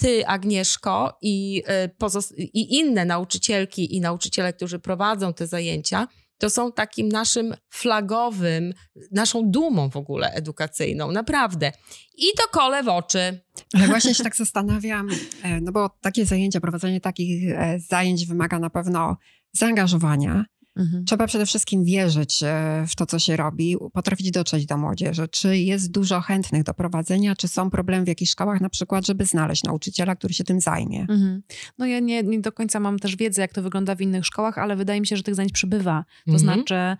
[0.00, 1.88] ty, Agnieszko, i, e,
[2.36, 6.08] i inne nauczycielki i nauczyciele, którzy prowadzą te zajęcia,
[6.38, 8.74] to są takim naszym flagowym,
[9.10, 11.72] naszą dumą w ogóle edukacyjną, naprawdę.
[12.16, 13.40] I to kole w oczy.
[13.74, 15.08] Ale właśnie się tak zastanawiam,
[15.42, 19.16] e, no bo takie zajęcia, prowadzenie takich e, zajęć wymaga na pewno
[19.52, 20.44] zaangażowania.
[20.76, 21.04] Mhm.
[21.04, 25.28] Trzeba przede wszystkim wierzyć e, w to, co się robi, potrafić dotrzeć do młodzieży.
[25.28, 29.26] Czy jest dużo chętnych do prowadzenia, czy są problemy w jakichś szkołach na przykład, żeby
[29.26, 31.00] znaleźć nauczyciela, który się tym zajmie?
[31.00, 31.42] Mhm.
[31.78, 34.58] No ja nie, nie do końca mam też wiedzę, jak to wygląda w innych szkołach,
[34.58, 36.04] ale wydaje mi się, że tych zajęć przybywa.
[36.26, 36.38] To Mhm.
[36.38, 36.96] znaczy,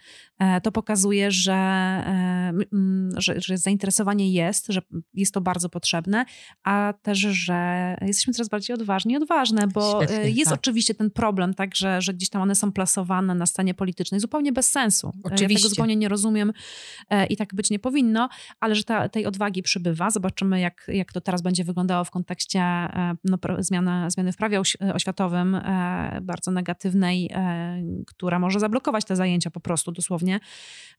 [0.62, 2.52] to pokazuje, że, e,
[3.16, 4.80] że, że zainteresowanie jest, że
[5.14, 6.24] jest to bardzo potrzebne,
[6.64, 10.58] a też, że jesteśmy coraz bardziej odważni i odważne, bo Świetnie, e, jest tak.
[10.58, 14.52] oczywiście ten problem, tak, że, że gdzieś tam one są plasowane na scenie politycznej zupełnie
[14.52, 15.08] bez sensu.
[15.08, 15.56] E, Ja Oczywiście.
[15.56, 16.52] tego zupełnie nie rozumiem
[17.10, 18.28] e, i tak być nie powinno,
[18.60, 20.10] ale że ta, tej odwagi przybywa.
[20.10, 24.60] Zobaczymy, jak, jak to teraz będzie wyglądało w kontekście e, no, zmiany, zmiany w prawie
[24.60, 30.29] oś, oświatowym, e, bardzo negatywnej, e, która może zablokować te zajęcia po prostu dosłownie.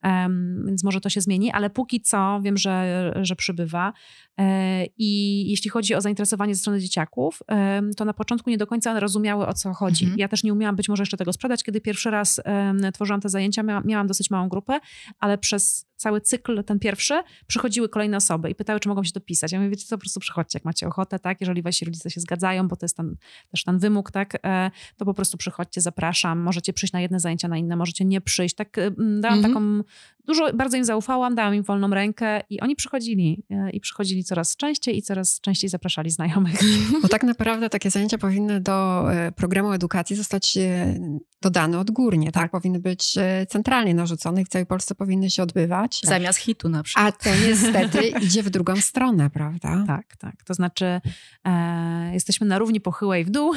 [0.01, 3.93] Em, Więc może to się zmieni, ale póki co wiem, że, że przybywa.
[4.39, 8.67] E, I jeśli chodzi o zainteresowanie ze strony dzieciaków, em, to na początku nie do
[8.67, 10.03] końca one rozumiały, o co chodzi.
[10.03, 10.19] Mhm.
[10.19, 11.63] Ja też nie umiałam być może jeszcze tego sprzedać.
[11.63, 14.79] Kiedy pierwszy raz em, tworzyłam te zajęcia, miałam, miałam dosyć małą grupę,
[15.19, 19.51] ale przez cały cykl, ten pierwszy, przychodziły kolejne osoby i pytały, czy mogą się dopisać.
[19.51, 21.41] Ja mówię, wiecie co, po prostu przychodźcie, jak macie ochotę, tak?
[21.41, 23.15] Jeżeli wasi rodzice się zgadzają, bo to jest ten,
[23.51, 24.37] też ten wymóg, tak?
[24.45, 26.39] E, To po prostu przychodźcie, zapraszam.
[26.39, 28.55] Możecie przyjść na jedne zajęcia, na inne, możecie nie przyjść.
[28.55, 29.41] Tak, e, dałam Mhm.
[29.53, 29.83] taką,
[30.25, 33.43] dużo, bardzo im zaufałam, dałam im wolną rękę i oni przychodzili.
[33.49, 36.59] e, I przychodzili coraz częściej i coraz częściej zapraszali znajomych.
[37.01, 40.99] Bo tak naprawdę takie zajęcia powinny do e, programu edukacji zostać e,
[41.41, 42.51] dodane odgórnie, tak?
[42.51, 43.15] Powinny być
[43.49, 46.01] centralnie narzucone i w całej Polsce powinny się odbywać.
[46.03, 47.15] Zamiast hitu na przykład.
[47.21, 49.83] A to niestety idzie w drugą stronę, prawda?
[49.87, 50.43] Tak, tak.
[50.43, 51.01] To znaczy,
[51.45, 53.53] e, jesteśmy na równi pochyłej w dół.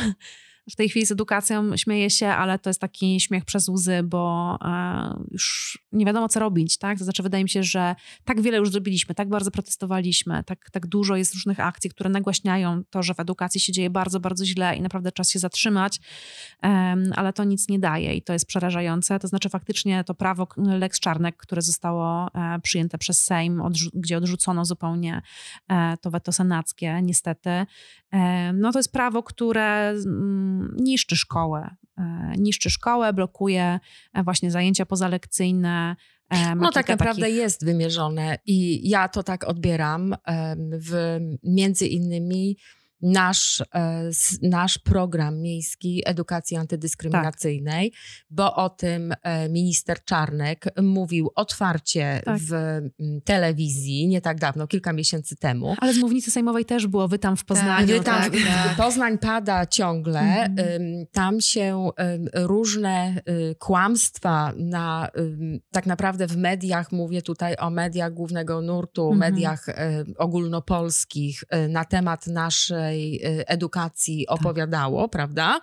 [0.70, 4.57] W tej chwili z edukacją śmieję się, ale to jest taki śmiech przez łzy, bo
[4.64, 6.98] e, już nie wiadomo, co robić, tak?
[6.98, 10.87] To znaczy, wydaje mi się, że tak wiele już zrobiliśmy, tak bardzo protestowaliśmy, tak, tak
[10.87, 14.77] dużo jest różnych akcji, które nagłaśniają to, że w edukacji się dzieje bardzo, bardzo źle
[14.77, 16.00] i naprawdę czas się zatrzymać,
[17.16, 19.18] ale to nic nie daje i to jest przerażające.
[19.18, 23.62] To znaczy, faktycznie to prawo Lex Czarnek, które zostało e, przyjęte przez Sejm,
[23.94, 25.22] gdzie odrzucono zupełnie
[25.68, 27.66] e, to weto senackie, niestety.
[28.55, 31.75] No to jest prawo, które mm, niszczy szkołę.
[31.99, 33.81] E, Niszczy szkołę, blokuje
[34.14, 35.97] e, właśnie zajęcia pozalekcyjne.
[36.31, 40.14] e, No tak naprawdę takich- jest wymierzone i ja to tak odbieram
[40.81, 42.57] w między innymi
[43.02, 44.11] nasz, e,
[44.42, 47.92] nasz program miejski edukacji antydyskryminacyjnej,
[48.30, 52.38] bo o tym e, minister Czarnek mówił otwarcie Tak.
[52.38, 52.52] w
[53.24, 55.74] telewizji nie tak dawno, kilka miesięcy temu.
[55.78, 57.87] Ale z mównicy sejmowej też było, wy tam w Poznaniu.
[57.87, 58.76] Wy tam, tak, tak.
[58.76, 60.20] Poznań pada ciągle.
[60.20, 61.07] Mhm.
[61.12, 61.90] Tam się
[62.35, 65.09] różne y, kłamstwa na,
[65.72, 69.18] tak naprawdę w mediach, mówię tutaj o mediach głównego nurtu, Mhm.
[69.33, 69.72] mediach y,
[70.18, 72.26] ogólnopolskich y, na temat
[72.85, 74.40] naszej y, edukacji Tak.
[74.40, 75.61] opowiadało, prawda?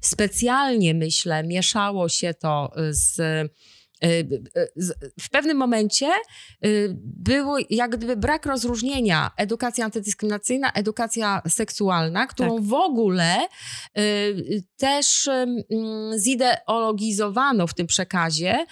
[0.00, 3.20] Specjalnie, myślę, mieszało się to z
[5.20, 6.10] W pewnym momencie
[6.96, 12.64] był jak gdyby brak rozróżnienia edukacja antydyskryminacyjna, edukacja seksualna, którą tak.
[12.64, 13.36] w ogóle
[14.76, 15.30] też
[16.18, 18.66] zideologizowano w tym przekazie,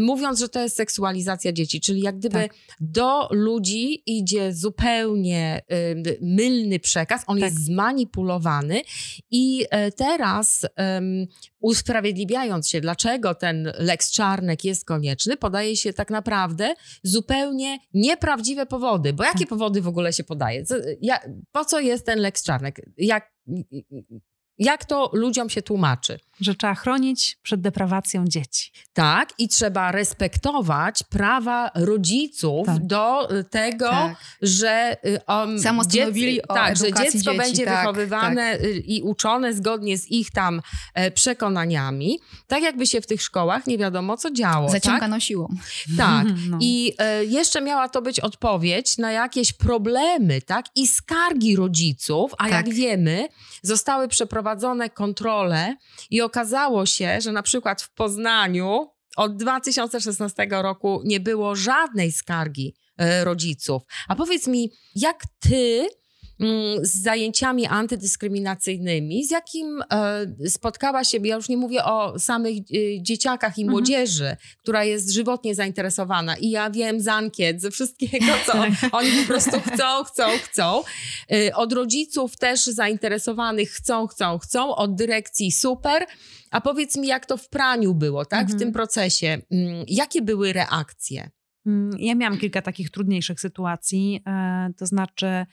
[0.00, 2.54] mówiąc, że to jest seksualizacja dzieci, czyli jak gdyby tak.
[2.80, 5.62] do ludzi idzie zupełnie
[6.20, 7.50] mylny przekaz, on tak.
[7.50, 8.82] jest zmanipulowany
[9.30, 11.26] i e, teraz um,
[11.60, 19.12] usprawiedliwiając się, dlaczego ten Lex Czarnek jest konieczny, podaje się tak naprawdę zupełnie nieprawdziwe powody.
[19.12, 19.48] Bo jakie tak.
[19.48, 20.64] powody w ogóle się podaje?
[20.64, 21.20] Co, ja,
[21.52, 22.80] po co jest ten Lex Czarnek?
[22.96, 23.32] Jak,
[24.58, 26.18] jak to ludziom się tłumaczy?
[26.40, 28.72] Że trzeba chronić przed deprawacją dzieci.
[28.92, 32.86] Tak, i trzeba respektować prawa rodziców tak.
[32.86, 34.16] do y, tego, tak.
[34.42, 34.96] że
[35.28, 37.38] um, Samostanowili o tak, że dziecko dzieci.
[37.38, 38.64] będzie tak, wychowywane tak.
[38.64, 40.62] Y, i uczone zgodnie z ich tam
[40.94, 42.18] e, przekonaniami.
[42.46, 44.68] Tak jakby się w tych szkołach nie wiadomo co działo.
[44.68, 45.22] Zaciągano tak?
[45.22, 45.48] siłą.
[45.96, 46.26] Tak.
[46.48, 46.58] No.
[46.60, 50.66] I e, jeszcze miała to być odpowiedź na jakieś problemy, tak?
[50.74, 52.74] I skargi rodziców, a jak tak.
[52.74, 53.28] wiemy,
[53.62, 54.47] zostały przeprowadzone
[54.90, 55.76] kontrole
[56.10, 62.74] i okazało się, że na przykład w Poznaniu od 2016 roku nie było żadnej skargi
[62.96, 63.82] e, rodziców.
[64.08, 65.88] A powiedz mi, jak ty
[66.82, 73.02] z zajęciami antydyskryminacyjnymi, z jakim e, spotkała się, ja już nie mówię o samych e,
[73.02, 73.70] dzieciakach i mhm.
[73.70, 78.72] młodzieży, która jest żywotnie zainteresowana i ja wiem z ankiet, ze wszystkiego, co tak.
[78.92, 80.82] oni po prostu chcą, chcą, chcą.
[81.32, 86.06] E, od rodziców też zainteresowanych chcą, chcą, chcą, od dyrekcji super.
[86.50, 88.58] A powiedz mi, jak to w praniu było, tak, mhm.
[88.58, 89.38] w tym procesie?
[89.50, 91.30] Mm, jakie były reakcje?
[91.66, 94.22] Mm, ja miałam kilka takich trudniejszych sytuacji,
[94.76, 95.46] to znaczy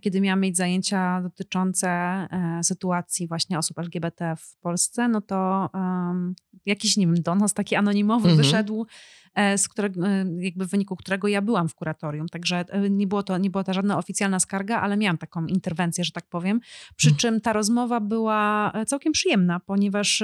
[0.00, 6.34] kiedy miałam mieć zajęcia dotyczące e, sytuacji właśnie osób LGBT w Polsce, no to um,
[6.66, 8.36] jakiś, nie wiem, donos taki anonimowy mhm.
[8.36, 9.19] wyszedł E,
[9.56, 12.28] z którego, e, jakby w wyniku którego ja byłam w kuratorium.
[12.28, 16.04] Także e, nie, było to, nie była to żadna oficjalna skarga, ale miałam taką interwencję,
[16.04, 16.60] że tak powiem.
[16.96, 17.18] Przy mhm.
[17.18, 20.22] czym ta rozmowa była całkiem przyjemna, ponieważ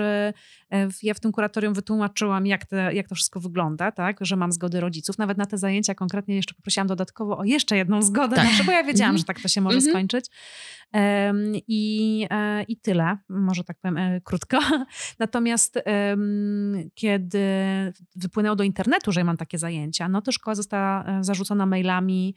[1.03, 4.17] ja w tym kuratorium wytłumaczyłam, jak, te, jak to wszystko wygląda, tak?
[4.21, 5.19] że mam zgody rodziców.
[5.19, 8.47] Nawet na te zajęcia konkretnie jeszcze poprosiłam dodatkowo o jeszcze jedną zgodę, tak.
[8.67, 9.19] bo ja wiedziałam, mhm.
[9.19, 9.93] że tak to się może mhm.
[9.93, 10.27] skończyć.
[11.69, 12.27] I,
[12.69, 14.59] I tyle, może tak powiem krótko.
[15.19, 15.79] Natomiast
[16.95, 17.39] kiedy
[18.17, 22.35] wypłynęło do internetu, że ja mam takie zajęcia, no to szkoła została e, zarzucona mailami,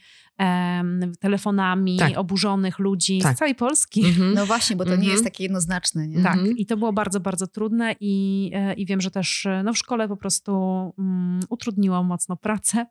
[1.19, 2.17] telefonami tak.
[2.17, 3.36] oburzonych ludzi tak.
[3.36, 4.06] z całej Polski.
[4.06, 4.34] Mhm.
[4.34, 5.02] No właśnie, bo to mhm.
[5.02, 6.08] nie jest takie jednoznaczne.
[6.08, 6.24] Nie?
[6.24, 6.58] Tak, mhm.
[6.58, 9.78] i to było bardzo, bardzo trudne i, e, i wiem, że też e, no, w
[9.78, 10.54] szkole po prostu
[10.98, 12.86] um, utrudniło mocno pracę.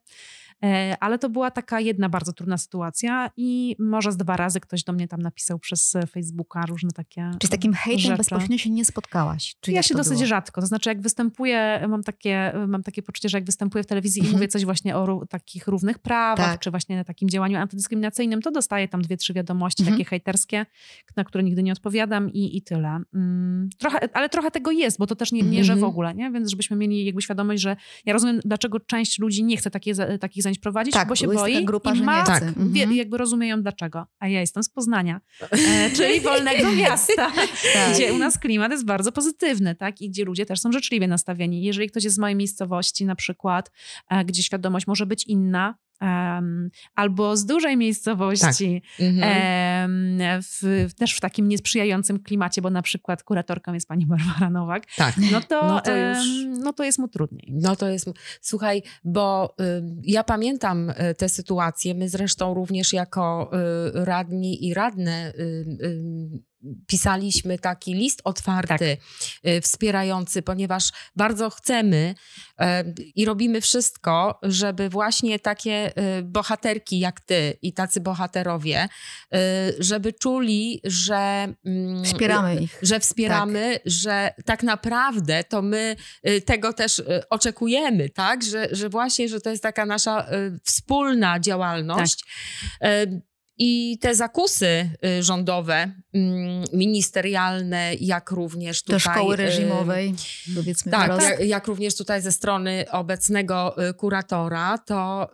[0.65, 4.85] E, ale to była taka jedna bardzo trudna sytuacja i może z dwa razy ktoś
[4.85, 8.17] do mnie tam napisał przez Facebooka różne takie Czy z takim hejtem rzeczy.
[8.17, 9.57] bezpośrednio się nie spotkałaś?
[9.61, 10.27] Czy ja się dosyć było?
[10.27, 10.61] rzadko.
[10.61, 14.33] To znaczy jak występuję, mam takie, mam takie poczucie, że jak występuję w telewizji mhm.
[14.33, 16.61] i mówię coś właśnie o takich równych prawach, tak.
[16.61, 19.99] czy właśnie takim działaniu antydyskryminacyjnym, to dostaję tam dwie, trzy wiadomości mhm.
[19.99, 20.67] takie hejterskie,
[21.17, 23.01] na które nigdy nie odpowiadam i, i tyle.
[23.15, 25.91] Mm, trochę, ale trochę tego jest, bo to też nie, nie że w mhm.
[25.91, 26.31] ogóle, nie?
[26.31, 30.43] Więc żebyśmy mieli jakby świadomość, że ja rozumiem, dlaczego część ludzi nie chce takie, takich
[30.49, 32.45] zajęć prowadzić, tak, bo się boi grupa, i ma, tak.
[32.71, 34.07] wie, jakby rozumieją dlaczego.
[34.19, 37.33] A ja jestem z Poznania, e, czyli wolnego miasta,
[37.75, 37.95] tak.
[37.95, 40.01] gdzie u nas klimat jest bardzo pozytywny, tak?
[40.01, 41.63] I gdzie ludzie też są życzliwie nastawieni.
[41.63, 43.71] Jeżeli ktoś jest z mojej miejscowości na przykład,
[44.11, 49.07] e, gdzie świadomość może być inna, Um, albo z dużej miejscowości, tak.
[49.07, 54.83] um, w, też w takim niesprzyjającym klimacie, bo na przykład kuratorką jest pani Barbara Nowak,
[54.97, 55.15] tak.
[55.33, 56.19] no, to, no, to już...
[56.19, 57.53] um, no to jest mu trudniej.
[57.53, 59.55] No to jest, słuchaj, bo
[60.03, 65.33] ja pamiętam y, tę sytuację, my zresztą również jako y, radni i radne
[66.87, 69.51] pisaliśmy taki list otwarty, tak.
[69.53, 72.15] Y, wspierający, ponieważ bardzo chcemy
[73.15, 79.39] i robimy wszystko, żeby właśnie takie y, bohaterki jak ty i tacy bohaterowie, y,
[79.79, 82.79] żeby czuli, że mm, wspieramy ich.
[82.83, 83.83] Że wspieramy, tak.
[83.93, 85.97] że tak naprawdę to my
[86.45, 88.43] tego też oczekujemy, tak?
[88.43, 90.27] Że, że właśnie, że to jest taka nasza
[90.65, 92.25] wspólna działalność.
[92.81, 93.09] Tak.
[93.59, 98.95] I te zakusy y, rządowe, mm, ministerialne, jak również tutaj...
[98.95, 100.15] Do szkoły y, reżimowej,
[100.55, 105.31] powiedzmy Tak, jak, jak, również tutaj ze strony obecnego y, kuratora, to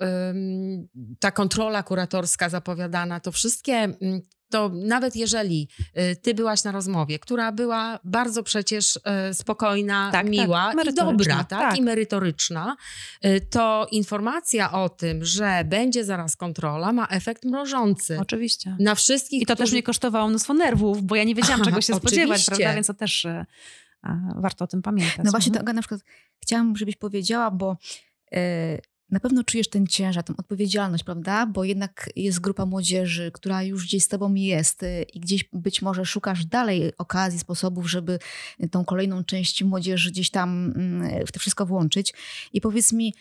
[1.21, 5.69] ta kontrola kuratorska zapowiadana, to wszystkie mm, to nawet jeżeli
[6.13, 9.01] y, ty byłaś na rozmowie, która była bardzo przecież y,
[9.35, 12.77] spokojna, tak, tak miła tak, i dobra, tak, tak, i merytoryczna,
[13.25, 18.19] y, to informacja o tym, że będzie zaraz kontrola, ma efekt mrożący.
[18.21, 18.77] Oczywiście.
[18.81, 19.43] Na wszystkich.
[19.43, 19.65] I to którzy...
[19.65, 22.75] też mnie kosztowało mnóstwo nerwów, bo ja nie wiedziałam, czego się spodziewać, prawda?
[22.75, 23.27] Więc to też
[24.37, 25.25] warto o tym pamiętać.
[25.25, 25.67] No właśnie, mhm.
[25.67, 26.01] to na przykład
[26.43, 27.77] chciałam, żebyś powiedziała, bo
[28.33, 28.79] e,
[29.15, 31.47] na pewno czujesz ten ciężar, tę odpowiedzialność, prawda?
[31.47, 35.83] Bo jednak jest grupa młodzieży, która już gdzieś z tobą jest y, i gdzieś być
[35.83, 38.19] może szukasz dalej okazji, sposobów, żeby
[38.71, 42.15] tą kolejną część młodzieży gdzieś tam mm, w to wszystko włączyć.
[42.53, 43.15] I powiedz mi,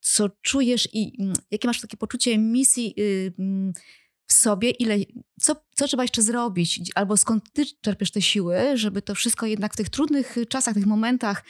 [0.00, 3.72] co czujesz i mm, jakie masz takie poczucie misji y, mm,
[4.26, 4.96] w sobie, ile,
[5.40, 9.72] co, co trzeba jeszcze zrobić, albo skąd ty czerpiesz te siły, żeby to wszystko jednak
[9.72, 11.44] w tych trudnych czasach, tych momentach,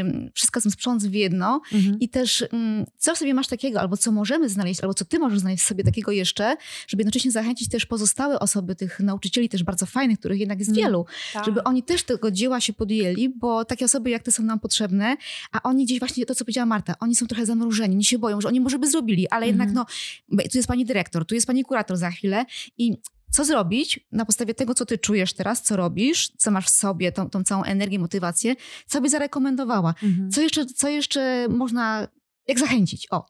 [0.00, 1.98] ym, wszystko tym sprząc w jedno mhm.
[2.00, 5.38] i też ym, co sobie masz takiego, albo co możemy znaleźć, albo co ty możesz
[5.38, 6.56] znaleźć w sobie takiego jeszcze,
[6.88, 10.86] żeby jednocześnie zachęcić też pozostałe osoby, tych nauczycieli też bardzo fajnych, których jednak jest mhm.
[10.86, 11.44] wielu, tak.
[11.44, 15.16] żeby oni też tego dzieła się podjęli, bo takie osoby jak ty są nam potrzebne,
[15.52, 18.40] a oni gdzieś właśnie to, co powiedziała Marta, oni są trochę zamrożeni, oni się boją,
[18.40, 19.48] że oni może by zrobili, ale mhm.
[19.48, 19.86] jednak no,
[20.50, 22.44] tu jest pani dyrektor, tu jest pani kurator za chwilę
[22.78, 22.96] i
[23.30, 27.12] co zrobić na podstawie tego, co ty czujesz teraz, co robisz, co masz w sobie,
[27.12, 28.54] tą, tą całą energię, motywację,
[28.86, 29.94] co by zarekomendowała?
[30.02, 30.30] Mhm.
[30.30, 32.08] Co, jeszcze, co jeszcze można,
[32.48, 33.06] jak zachęcić?
[33.10, 33.26] O,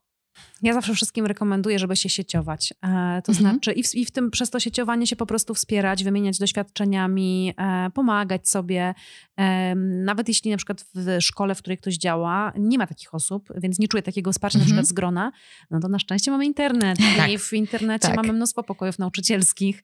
[0.62, 2.72] ja zawsze wszystkim rekomenduję, żeby się sieciować.
[2.72, 2.76] E,
[3.24, 3.34] to mhm.
[3.34, 7.54] znaczy i w, i w, tym przez to sieciowanie się po prostu wspierać, wymieniać doświadczeniami,
[7.56, 8.94] e, pomagać sobie.
[9.36, 13.48] E, nawet jeśli na przykład w szkole, w której ktoś działa, nie ma takich osób,
[13.56, 14.68] więc nie czuje takiego wsparcia mhm.
[14.68, 15.32] na przykład z grona,
[15.70, 17.30] no to na szczęście mamy internet tak.
[17.30, 18.16] i w internecie tak.
[18.16, 19.82] mamy mnóstwo pokojów nauczycielskich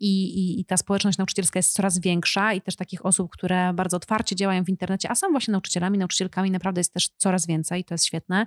[0.00, 3.96] i, i, i ta społeczność nauczycielska jest coraz większa i też takich osób, które bardzo
[3.96, 7.94] otwarcie działają w internecie, a są właśnie nauczycielami, nauczycielkami, naprawdę jest też coraz więcej, to
[7.94, 8.46] jest świetne.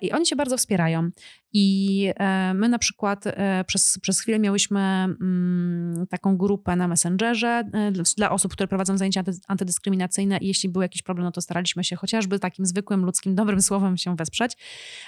[0.00, 1.10] I oni się bardzo wspierają.
[1.56, 7.64] I e, my na przykład e, przez, przez chwilę miałyśmy mm, taką grupę na Messengerze
[7.72, 11.84] e, dla osób, które prowadzą zajęcia antydyskryminacyjne i jeśli był jakiś problem, no to staraliśmy
[11.84, 14.52] się chociażby takim zwykłym, ludzkim, dobrym słowem się wesprzeć,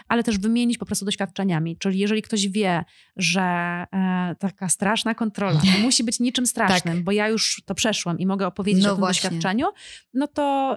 [0.09, 1.77] ale też wymienić po prostu doświadczeniami.
[1.77, 2.85] Czyli jeżeli ktoś wie,
[3.17, 3.47] że
[4.39, 7.05] taka straszna kontrola musi być niczym strasznym, tak.
[7.05, 9.31] bo ja już to przeszłam i mogę opowiedzieć no o tym właśnie.
[9.31, 9.67] doświadczeniu,
[10.15, 10.77] no to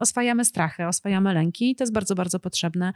[0.00, 2.92] oswajamy strachy, oswajamy lęki i to jest bardzo, bardzo potrzebne.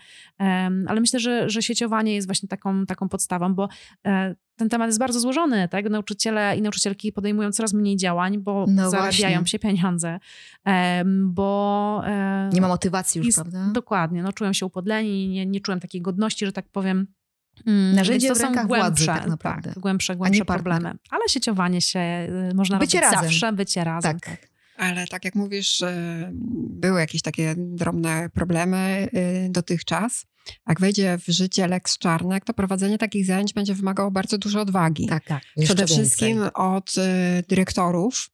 [0.88, 3.68] ale myślę, że, że sieciowanie jest właśnie taką, taką podstawą, bo
[4.06, 5.90] e, ten temat jest bardzo złożony, tak?
[5.90, 9.46] Nauczyciele i nauczycielki podejmują coraz mniej działań, bo no zarabiają właśnie.
[9.46, 10.18] się pieniądze,
[11.14, 12.02] bo...
[12.06, 13.70] E, nie ma motywacji już, jest, prawda?
[13.72, 17.06] Dokładnie, no czują się upodleni, nie, nie czułem takiej godności, że tak powiem,
[17.66, 19.70] mm, Narzędzie to są głębsze, władzy, tak, naprawdę.
[19.70, 20.94] Tak, głębsze, głębsze problemy.
[21.10, 22.00] Ale sieciowanie się
[22.50, 23.30] y, można bycie robić razem.
[23.30, 24.20] zawsze, bycie razem.
[24.20, 24.40] Tak.
[24.40, 24.57] tak.
[24.78, 25.84] Ale tak jak mówisz,
[26.70, 30.26] były jakieś takie drobne problemy y, dotychczas.
[30.68, 35.06] Jak wejdzie w życie Lex Czarnek, to prowadzenie takich zajęć będzie wymagało bardzo dużo odwagi.
[35.06, 35.42] Tak, tak.
[35.64, 37.00] Przede wszystkim od y,
[37.48, 38.30] dyrektorów,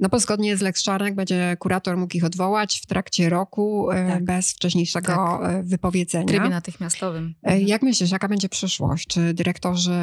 [0.00, 4.08] no bo zgodnie z Lex Czarnek będzie kurator mógł ich odwołać w trakcie roku e,
[4.08, 4.24] tak.
[4.24, 5.50] bez wcześniejszego tak.
[5.50, 6.24] E, wypowiedzenia.
[6.24, 7.34] W trybie natychmiastowym.
[7.42, 7.68] E, mhm.
[7.68, 9.06] Jak myślisz, jaka będzie przyszłość?
[9.06, 10.00] Czy dyrektorzy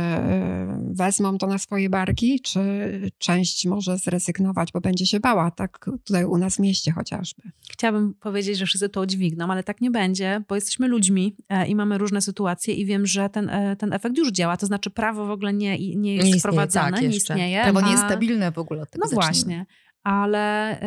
[0.91, 2.60] wezmą to na swoje barki, czy
[3.17, 7.41] część może zrezygnować, bo będzie się bała, tak tutaj u nas w mieście chociażby?
[7.71, 11.36] Chciałabym powiedzieć, że wszyscy to udźwigną, ale tak nie będzie, bo jesteśmy ludźmi
[11.67, 14.57] i mamy różne sytuacje i wiem, że ten, ten efekt już działa.
[14.57, 17.63] To znaczy prawo w ogóle nie, nie jest nie wprowadzane, tak, nie istnieje.
[17.63, 18.81] Prawo nie jest stabilne w ogóle.
[18.81, 19.65] Od tego no właśnie
[20.03, 20.79] ale,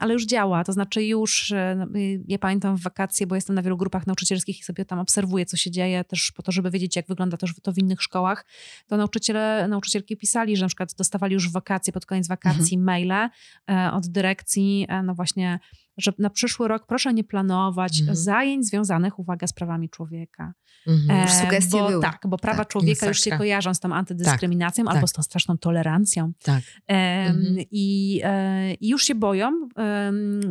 [0.00, 0.64] ale już działa.
[0.64, 1.86] To znaczy już, no,
[2.28, 5.56] ja pamiętam w wakacje, bo jestem na wielu grupach nauczycielskich i sobie tam obserwuję, co
[5.56, 8.44] się dzieje, też po to, żeby wiedzieć, jak wygląda to, to w innych szkołach.
[8.86, 12.84] To nauczyciele, nauczycielki pisali, że na przykład dostawali już w wakacje, pod koniec wakacji mhm.
[12.84, 13.30] maile
[13.70, 15.60] e, od dyrekcji, e, no właśnie
[15.96, 18.16] że na przyszły rok proszę nie planować mhm.
[18.16, 20.52] zajęć związanych, uwaga, z prawami człowieka.
[20.86, 21.20] Mhm.
[21.20, 22.02] E, Sugestie bo, były.
[22.02, 25.10] Tak, bo prawa tak, człowieka już się kojarzą z tą antydyskryminacją tak, albo tak.
[25.10, 26.32] z tą straszną tolerancją.
[26.42, 26.62] Tak.
[26.88, 26.94] E,
[27.26, 27.56] mhm.
[27.70, 29.50] i, e, I już się boją.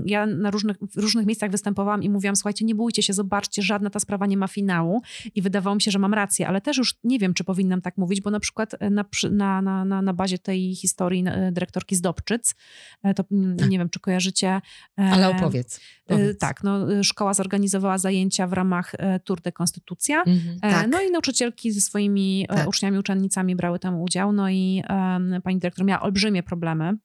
[0.05, 3.89] ja na różnych, w różnych miejscach występowałam i mówiłam, słuchajcie, nie bójcie się, zobaczcie, żadna
[3.89, 5.01] ta sprawa nie ma finału.
[5.35, 7.97] I wydawało mi się, że mam rację, ale też już nie wiem, czy powinnam tak
[7.97, 12.55] mówić, bo na przykład na, na, na, na bazie tej historii e, dyrektorki z Dobczyc,
[13.03, 13.69] e, to tak.
[13.69, 14.61] nie wiem, czy kojarzycie.
[14.99, 15.79] E, ale opowiedz.
[16.05, 16.37] Powiedz.
[16.37, 20.23] Tak, no, y, szkoła zorganizowała zajęcia w ramach Tour de Konstytucja.
[20.23, 20.87] Mhm, tak.
[20.89, 22.67] No i nauczycielki ze swoimi tak.
[22.67, 24.31] uczniami, uczennicami brały tam udział.
[24.31, 24.83] No i
[25.43, 26.97] pani dyrektor miała olbrzymie problemy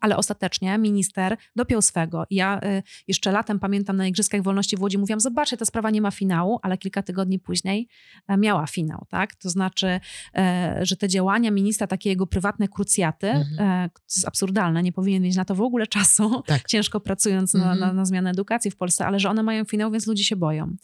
[0.00, 2.24] ale ostatecznie minister dopiął swego.
[2.30, 6.00] Ja y, jeszcze latem pamiętam na Igrzyskach Wolności w Łodzi mówiłam, zobaczcie, ta sprawa nie
[6.00, 7.88] ma finału, ale kilka tygodni później
[8.28, 9.34] e, miała finał, tak?
[9.34, 10.00] To znaczy,
[10.36, 13.84] e, że te działania ministra, takie jego prywatne krucjaty, mhm.
[13.84, 16.66] E, to jest absurdalne, nie powinien mieć na to w ogóle czasu, tak.
[16.72, 17.78] ciężko pracując mhm.
[17.78, 20.36] na, na, na, zmianę edukacji w Polsce, ale że one mają finał, więc ludzie się
[20.36, 20.76] boją.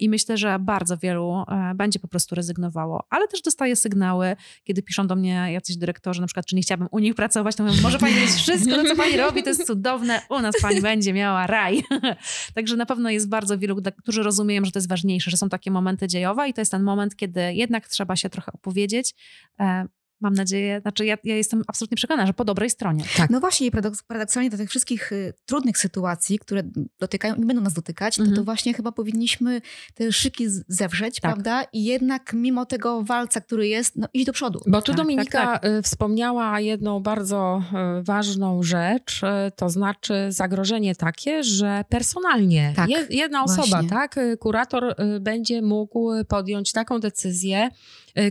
[0.00, 5.06] I myślę, że bardzo wielu będzie po prostu rezygnowało, ale też dostaję sygnały, kiedy piszą
[5.06, 7.98] do mnie jacyś dyrektorzy, na przykład, czy nie chciałabym u nich pracować, to mówię, może
[7.98, 10.22] pani mieć wszystko, co pani robi, to jest cudowne.
[10.30, 11.84] U nas pani będzie miała raj.
[12.54, 15.70] Także na pewno jest bardzo wielu, którzy rozumieją, że to jest ważniejsze, że są takie
[15.70, 19.14] momenty dziejowe i to jest ten moment, kiedy jednak trzeba się trochę opowiedzieć,
[19.60, 19.86] e,
[20.20, 23.04] mam nadzieję, znaczy ja, ja jestem absolutnie przekonana, że po dobrej stronie.
[23.16, 23.30] Tak.
[23.30, 26.62] No właśnie, paradoks, paradoksalnie do tych wszystkich y, trudnych sytuacji, które
[27.00, 28.34] dotykają i będą nas dotykać, Mhm.
[28.34, 29.60] to, to właśnie chyba powinniśmy
[29.94, 31.32] te szyki zewrzeć, Tak.
[31.32, 31.62] prawda?
[31.72, 34.60] I jednak mimo tego walca, który jest, no iść do przodu.
[34.66, 37.62] Bo tu Tak, Dominika tak, y, wspomniała jedną bardzo
[38.00, 39.20] y, ważną rzecz,
[39.56, 43.88] to znaczy zagrożenie takie, że personalnie Tak, je- jedna osoba, właśnie.
[43.88, 47.68] tak, kurator będzie mógł podjąć taką decyzję,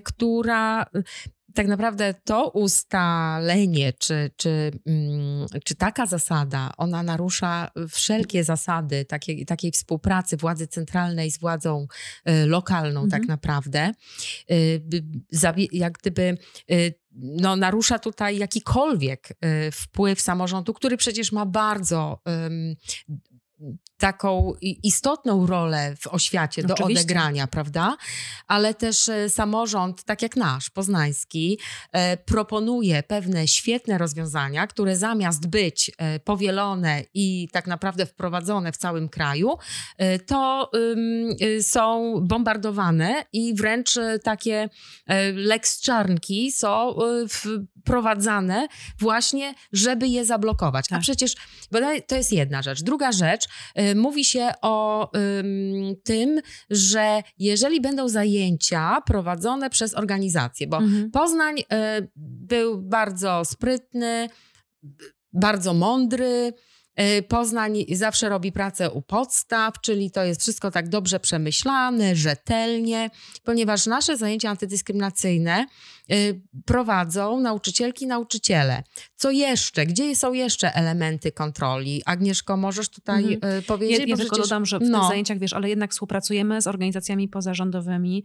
[0.04, 0.86] która
[1.56, 9.45] tak naprawdę to ustalenie, czy, czy, mm, czy taka zasada, ona narusza wszelkie zasady takiej,
[9.45, 11.87] takiej współpracy władzy centralnej z władzą
[12.29, 13.10] y, lokalną Mhm.
[13.21, 13.91] tak naprawdę.
[14.51, 14.81] Y,
[15.71, 16.37] Jak gdyby
[16.71, 19.29] y, no, narusza tutaj jakikolwiek
[19.71, 22.21] wpływ samorządu, który przecież ma bardzo
[24.06, 27.01] taką istotną rolę w oświacie do Oczywiście.
[27.01, 27.97] odegrania, prawda?
[28.47, 31.60] Ale też e, samorząd, tak jak nasz, poznański,
[31.91, 38.77] e, proponuje pewne świetne rozwiązania, które zamiast być e, powielone i tak naprawdę wprowadzone w
[38.77, 39.58] całym kraju,
[40.27, 40.71] to
[41.62, 44.69] są bombardowane i wręcz takie
[45.33, 46.95] lex czarnki są
[47.29, 48.67] wprowadzane
[48.99, 50.85] właśnie, żeby je zablokować.
[50.85, 51.01] A Tak.
[51.01, 51.35] przecież
[51.71, 52.83] bo to jest jedna rzecz.
[52.83, 53.45] Druga rzecz,
[53.96, 61.12] mówi się o ym, tym, że jeżeli będą zajęcia prowadzone przez organizacje, bo Mhm.
[61.12, 61.63] Poznań y,
[62.15, 64.29] był bardzo sprytny,
[65.33, 66.54] bardzo mądry.
[67.19, 73.10] Y, Poznań zawsze robi pracę u podstaw, czyli to jest wszystko tak dobrze przemyślane, rzetelnie,
[73.43, 75.65] ponieważ nasze zajęcia antydyskryminacyjne
[76.65, 78.83] prowadzą nauczycielki, nauczyciele.
[79.15, 79.85] Co jeszcze?
[79.85, 82.01] Gdzie są jeszcze elementy kontroli?
[82.06, 83.53] Agnieszko, możesz tutaj Mhm.
[83.53, 83.99] y, powiedzieć?
[83.99, 84.99] Ja, ja tylko przecież- dodam, że w no.
[84.99, 88.23] tych zajęciach, wiesz, ale jednak współpracujemy z organizacjami pozarządowymi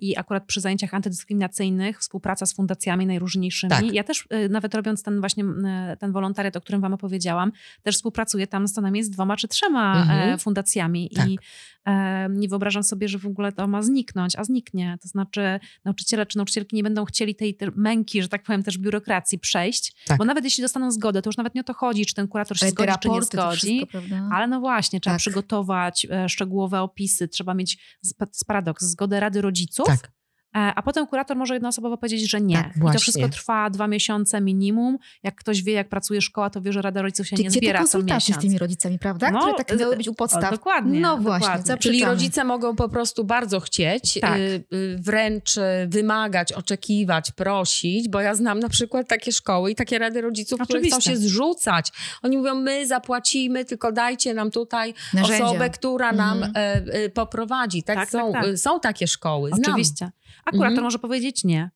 [0.00, 3.70] i akurat przy zajęciach antydyskryminacyjnych współpraca z fundacjami najróżniejszymi.
[3.70, 3.92] Tak.
[3.92, 7.52] Ja też e, nawet robiąc ten właśnie e, ten wolontariat, o którym wam opowiedziałam,
[7.82, 10.34] też współpracuję tam co najmniej z dwoma czy trzema Mhm.
[10.34, 11.28] e, fundacjami Tak.
[11.28, 11.38] i
[11.86, 14.98] e, nie wyobrażam sobie, że w ogóle to ma zniknąć, a zniknie.
[15.02, 19.38] To znaczy nauczyciele czy nauczycielki nie będą chcieli tej, męki, że tak powiem, też biurokracji
[19.38, 20.18] przejść, Tak.
[20.18, 22.58] bo nawet jeśli dostaną zgodę, to już nawet nie o to chodzi, czy ten kurator
[22.58, 23.86] się zgodzi, czy nie zgodzi.
[23.86, 24.16] wszystko?
[24.32, 25.20] Ale no właśnie, trzeba Tak.
[25.20, 30.15] przygotować e, szczegółowe opisy, trzeba mieć z, z paradoks, zgodę Rady Rodziców, Tak.
[30.56, 32.56] E, a potem kurator może jednoosobowo powiedzieć, że nie.
[32.56, 34.98] Tak, I to wszystko trwa dwa miesiące minimum.
[35.22, 37.84] Jak ktoś wie, jak pracuje szkoła, to wie, że Rada Rodziców się Czyli nie zbiera
[37.84, 38.38] co miesiąc.
[38.38, 39.30] z tymi rodzicami, prawda?
[39.30, 40.44] No, Które tak miały być u podstaw.
[40.44, 41.76] o, dokładnie, No właśnie, dokładnie.
[41.78, 44.36] Czyli rodzice mogą po prostu bardzo chcieć, Tak.
[44.38, 49.74] y, y, wręcz y, wymagać, oczekiwać, prosić, bo ja znam na przykład takie szkoły i
[49.74, 51.10] takie rady rodziców, które chcą Oczywiście.
[51.10, 51.92] się zrzucać.
[52.22, 55.44] Oni mówią, my zapłacimy, tylko dajcie nam tutaj Narzędzia.
[55.44, 56.52] osobę, która nam Mhm.
[56.56, 57.82] e, e, poprowadzi.
[57.82, 58.50] Tak, Tak, są, tak, tak.
[58.52, 59.60] y, są takie szkoły, znam.
[59.62, 60.10] Oczywiście.
[60.46, 60.84] A kurator Mhm.
[60.84, 61.70] może powiedzieć nie.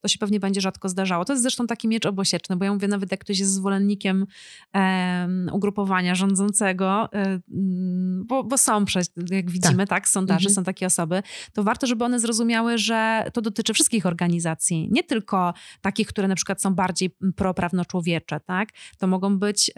[0.00, 1.24] To się pewnie będzie rzadko zdarzało.
[1.24, 4.26] To jest zresztą taki miecz obosieczny, bo ja mówię, nawet jak ktoś jest zwolennikiem
[4.72, 10.54] em, ugrupowania rządzącego, e, mm, bo, bo są, przecież, jak widzimy, tak, sondaże, Mhm.
[10.54, 15.54] są takie osoby, to warto, żeby one zrozumiały, że to dotyczy wszystkich organizacji, nie tylko
[15.80, 18.68] takich, które na przykład są bardziej proprawno-człowiecze, tak?
[18.98, 19.70] To mogą być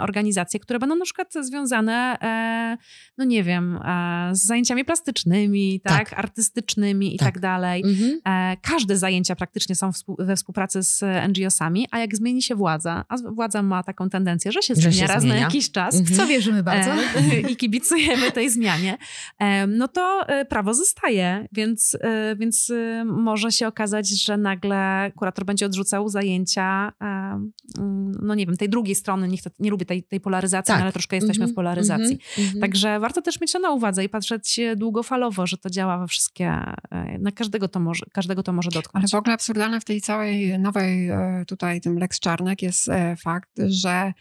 [0.00, 2.76] organizacje, które będą na przykład związane, e,
[3.18, 6.18] no nie wiem, e, z zajęciami plastycznymi, tak, Tak.
[6.18, 7.28] artystycznymi i Tak.
[7.28, 7.82] tak, dalej.
[7.86, 8.20] Mhm.
[8.56, 13.62] Każde zajęcia praktycznie są we współpracy z NGO-sami, a jak zmieni się władza, a władza
[13.62, 15.36] ma taką tendencję, że się Że zmienia się raz zmienia.
[15.36, 16.14] na jakiś czas, Mhm.
[16.14, 16.90] W co wierzymy bardzo?
[16.90, 18.98] e, i kibicujemy tej zmianie,
[19.38, 21.96] e, no to e, prawo zostaje, więc,
[22.36, 22.72] więc
[23.04, 27.52] może się okazać, że nagle kurator będzie odrzucał zajęcia, mm,
[28.22, 30.82] no nie wiem, tej drugiej strony, nie, chcę, nie lubię tej, tej polaryzacji, Tak.
[30.82, 31.52] ale troszkę jesteśmy Mhm.
[31.52, 32.12] w polaryzacji.
[32.12, 32.44] Mhm.
[32.46, 32.60] Mhm.
[32.60, 36.56] Także warto też mieć to na uwadze i patrzeć długofalowo, że to działa we wszystkie,
[37.18, 39.10] na każdego to może, każdego to może Ale dotknąć.
[39.10, 43.50] w ogóle absurdalne w tej całej nowej e, tutaj tym Lex Czarnek jest e, fakt,
[43.66, 44.12] że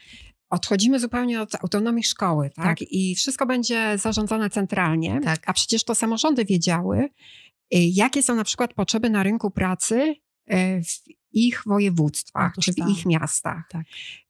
[0.50, 2.66] odchodzimy zupełnie od autonomii szkoły, tak?
[2.66, 2.78] Tak.
[2.82, 5.40] I wszystko będzie zarządzane centralnie, Tak.
[5.46, 7.10] a przecież to samorządy wiedziały, e,
[7.72, 10.16] jakie są na przykład potrzeby na rynku pracy
[10.86, 12.90] w ich województwach Otóż czy w tak.
[12.90, 13.64] ich miastach.
[13.70, 13.86] Tak.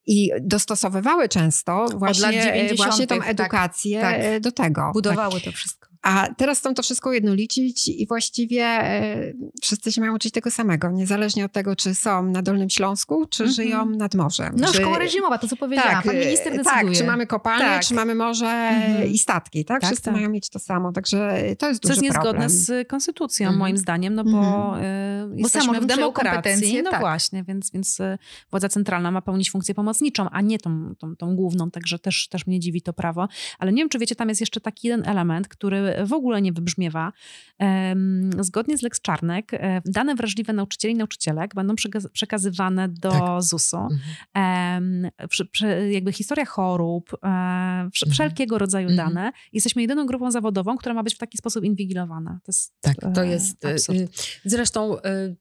[0.06, 3.30] I dostosowywały często właśnie, 90., właśnie tą tak.
[3.30, 4.42] edukację Tak.
[4.42, 4.92] do tego.
[4.94, 5.89] Budowały to wszystko.
[6.02, 10.91] A teraz chcą to wszystko ujednolicić i właściwie e, wszyscy się mają uczyć tego samego,
[10.91, 13.56] niezależnie od tego, czy są na Dolnym Śląsku, czy Mhm.
[13.56, 14.54] żyją nad morzem.
[14.58, 16.04] No czy, szkoła reżimowa, to co powiedziałam.
[16.04, 16.86] Pan minister e, decyduje.
[16.86, 17.84] Tak, czy mamy kopalnie, Tak.
[17.86, 19.08] czy mamy morze Mhm.
[19.12, 19.82] i statki, tak?
[19.82, 20.14] Tak, Wszyscy tak.
[20.14, 23.60] mają mieć to samo, także to jest Co duży jest niezgodne z konstytucją, Mhm.
[23.60, 24.82] moim zdaniem, no bo, y,
[25.36, 26.82] jesteśmy w demokracji.
[26.84, 27.00] No tak.
[27.00, 27.97] właśnie, więc, więc
[28.52, 32.47] władza centralna ma pełnić funkcję pomocniczą, a nie tą, tą, tą główną, także też, też
[32.47, 33.28] mnie dziwi to prawo.
[33.60, 36.54] Ale nie wiem, czy wiecie, tam jest jeszcze taki jeden element, który w ogóle nie
[36.54, 37.12] wybrzmiewa.
[38.40, 43.42] Zgodnie z Lex Czarnek, e, dane wrażliwe nauczycieli i nauczycielek będą przekaz- przekazywane do Tak.
[43.44, 43.78] ZUS-u.
[43.78, 44.00] Mhm.
[44.34, 47.92] Em, przy, przy, jakby historia chorób, e, Mhm.
[48.12, 49.08] wszelkiego rodzaju Mhm.
[49.14, 49.32] dane.
[49.54, 52.40] Jesteśmy jedyną grupą zawodową, która ma być w taki sposób inwigilowana.
[52.44, 53.66] To jest, Tak, to e, jest.
[53.66, 54.00] y, absurd.
[54.00, 54.08] y,
[54.46, 54.96] Zresztą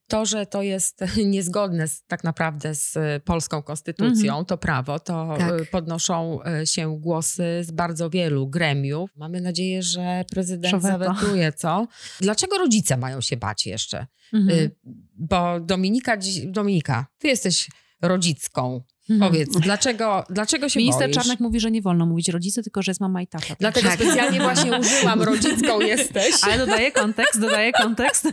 [0.09, 1.01] to, że to jest
[1.35, 4.45] niezgodne z, tak naprawdę z polską konstytucją, Mhm.
[4.45, 5.71] to prawo, to Tak.
[5.71, 9.11] podnoszą się głosy z bardzo wielu gremiów.
[9.17, 10.99] Mamy nadzieję, że prezydent weto.
[10.99, 11.87] zawetuje, co?
[12.21, 14.07] Dlaczego rodzice mają się bać jeszcze?
[14.33, 14.59] Mhm.
[14.59, 14.71] Y,
[15.15, 16.17] Bo Dominika,
[16.47, 17.69] Dominika, ty jesteś
[18.03, 18.83] rodzicką.
[19.11, 19.31] Mhm.
[19.33, 21.17] Powiedz, dlaczego, dlaczego się Minister boisz?
[21.17, 23.55] Czarnek mówi, że nie wolno mówić rodzicy, tylko że jest mama i tata.
[23.61, 24.01] Dlatego Tak.
[24.01, 26.35] specjalnie właśnie użyłam rodzicką jesteś.
[26.43, 28.27] Ale dodaję kontekst, dodaję kontekst.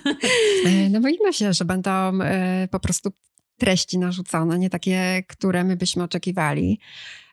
[0.66, 3.12] E, No boimy się, że będą e, po prostu
[3.58, 6.80] treści narzucone, nie takie, które my byśmy oczekiwali.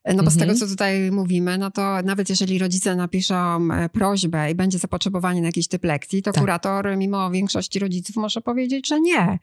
[0.05, 0.49] E, No bo z Mhm.
[0.49, 5.41] tego, co tutaj mówimy, no to nawet jeżeli rodzice napiszą e, prośbę i będzie zapotrzebowanie
[5.41, 6.41] na jakiś typ lekcji, to Tak.
[6.43, 9.39] kurator mimo większości rodziców może powiedzieć, że nie.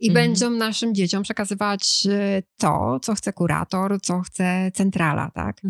[0.00, 0.26] I Mhm.
[0.28, 5.60] będą naszym dzieciom przekazywać e, to, co chce kurator, co chce centrala, tak?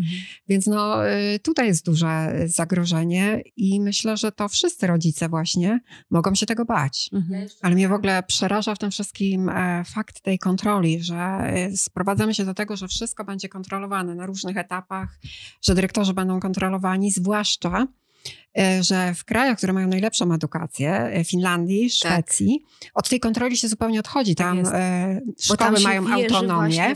[0.47, 5.79] Więc no, y, tutaj jest duże zagrożenie i myślę, że to wszyscy rodzice właśnie
[6.11, 7.09] mogą się tego bać.
[7.13, 7.47] Mhm.
[7.61, 12.33] Ale mnie w ogóle przeraża w tym wszystkim e, fakt tej kontroli, że e, sprowadzamy
[12.33, 15.19] się do tego, że wszystko będzie kontrolowane na różnych etapach,
[15.61, 17.87] że dyrektorzy będą kontrolowani, zwłaszcza
[18.81, 23.99] że w krajach, które mają najlepszą edukację, e, Finlandii, Szwecji, od tej kontroli się zupełnie
[23.99, 24.35] odchodzi.
[24.35, 26.95] Tak Tam e, tam szkoły się mają autonomię.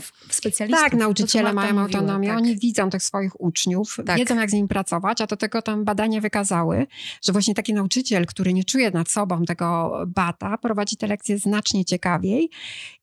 [0.70, 2.38] Tak, nauczyciele mają mówiła, autonomię, tak.
[2.38, 4.18] oni widzą tych swoich uczniów, Tak.
[4.18, 6.86] wiedzą jak z nimi pracować, a do tego tam badania wykazały,
[7.24, 11.84] że właśnie taki nauczyciel, który nie czuje nad sobą tego bata, prowadzi te lekcje znacznie
[11.84, 12.50] ciekawiej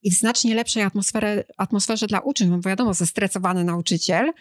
[0.04, 4.34] i w znacznie lepszej atmosferze, atmosferze dla uczniów, bo wiadomo, zestresowany nauczyciel,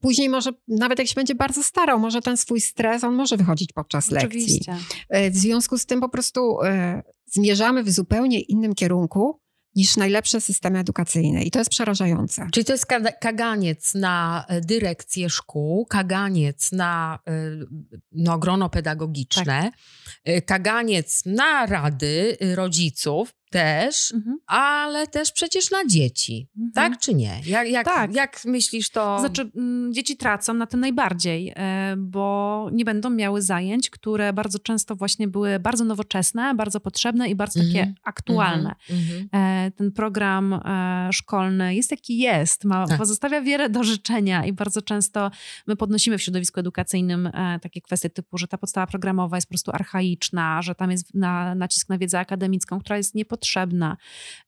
[0.00, 3.53] później może, nawet jak się będzie bardzo starał, może ten swój stres, on może wychodzić
[3.74, 4.42] podczas lekcji.
[4.42, 4.76] Oczywiście.
[5.08, 9.40] E, W związku z tym po prostu e, zmierzamy w zupełnie innym kierunku
[9.74, 12.48] niż najlepsze systemy edukacyjne i to jest przerażające.
[12.52, 12.86] Czyli to jest
[13.20, 17.32] kaganiec na e, dyrekcję szkół, kaganiec na e,
[18.12, 19.70] no, grono pedagogiczne,
[20.24, 24.38] e, kaganiec na rady rodziców też, Mhm.
[24.46, 26.48] ale też przecież na dzieci.
[26.56, 26.72] Mhm.
[26.72, 27.40] Tak czy nie?
[27.46, 28.14] Jak, jak, Tak.
[28.14, 29.18] jak myślisz to?
[29.20, 34.58] Znaczy, mm, dzieci tracą na tym najbardziej, e, bo nie będą miały zajęć, które bardzo
[34.58, 37.94] często właśnie były bardzo nowoczesne, bardzo potrzebne i bardzo takie Mhm.
[38.04, 38.74] aktualne.
[38.90, 39.66] Mhm, mhm.
[39.66, 42.98] E, Ten program e, szkolny jest jaki jest, ma, Tak.
[42.98, 45.30] pozostawia wiele do życzenia i bardzo często
[45.66, 47.30] my podnosimy w środowisku edukacyjnym
[47.62, 51.54] takie kwestie typu, że ta podstawa programowa jest po prostu archaiczna, że tam jest na,
[51.54, 53.43] nacisk na wiedzę akademicką, która jest niepotrzebna,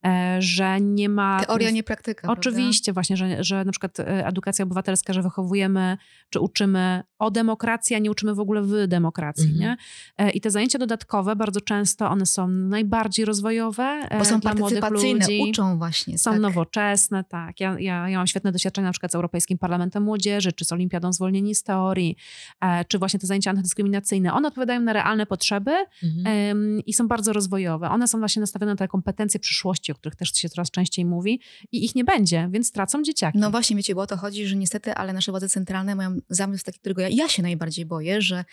[0.06, 1.40] e, że nie ma...
[1.44, 2.28] Teoria, nie praktyka.
[2.28, 5.96] Oczywiście, właśnie, że, że na przykład e, edukacja obywatelska, że wychowujemy
[6.30, 9.50] czy uczymy o demokracji, a nie uczymy w ogóle w demokracji.
[9.50, 9.60] Mhm.
[9.60, 9.76] Nie?
[10.18, 15.24] E, I te zajęcia dodatkowe bardzo często one są najbardziej rozwojowe Bo są dla partycypacyjne,
[15.26, 15.40] ludzi.
[15.50, 16.18] uczą właśnie.
[16.18, 16.40] Są tak.
[16.40, 17.60] nowoczesne, tak.
[17.60, 21.12] Ja, ja, ja mam świetne doświadczenia na przykład z Europejskim Parlamentem Młodzieży, czy z Olimpiadą
[21.12, 22.16] Zwolnieni z Teorii,
[22.88, 24.32] czy właśnie te zajęcia antydyskryminacyjne.
[24.32, 25.70] One odpowiadają na realne potrzeby
[26.02, 26.80] Mhm.
[26.86, 27.90] i są bardzo rozwojowe.
[27.90, 31.40] One są właśnie nastawione na te kompetencje przyszłości, o których też się coraz częściej mówi
[31.72, 33.38] i ich nie będzie, więc tracą dzieciaki.
[33.38, 36.64] No właśnie, wiecie, bo o to chodzi, że niestety, ale nasze władze centralne mają zamysł
[36.64, 38.44] taki, którego ja, ja się najbardziej boję, że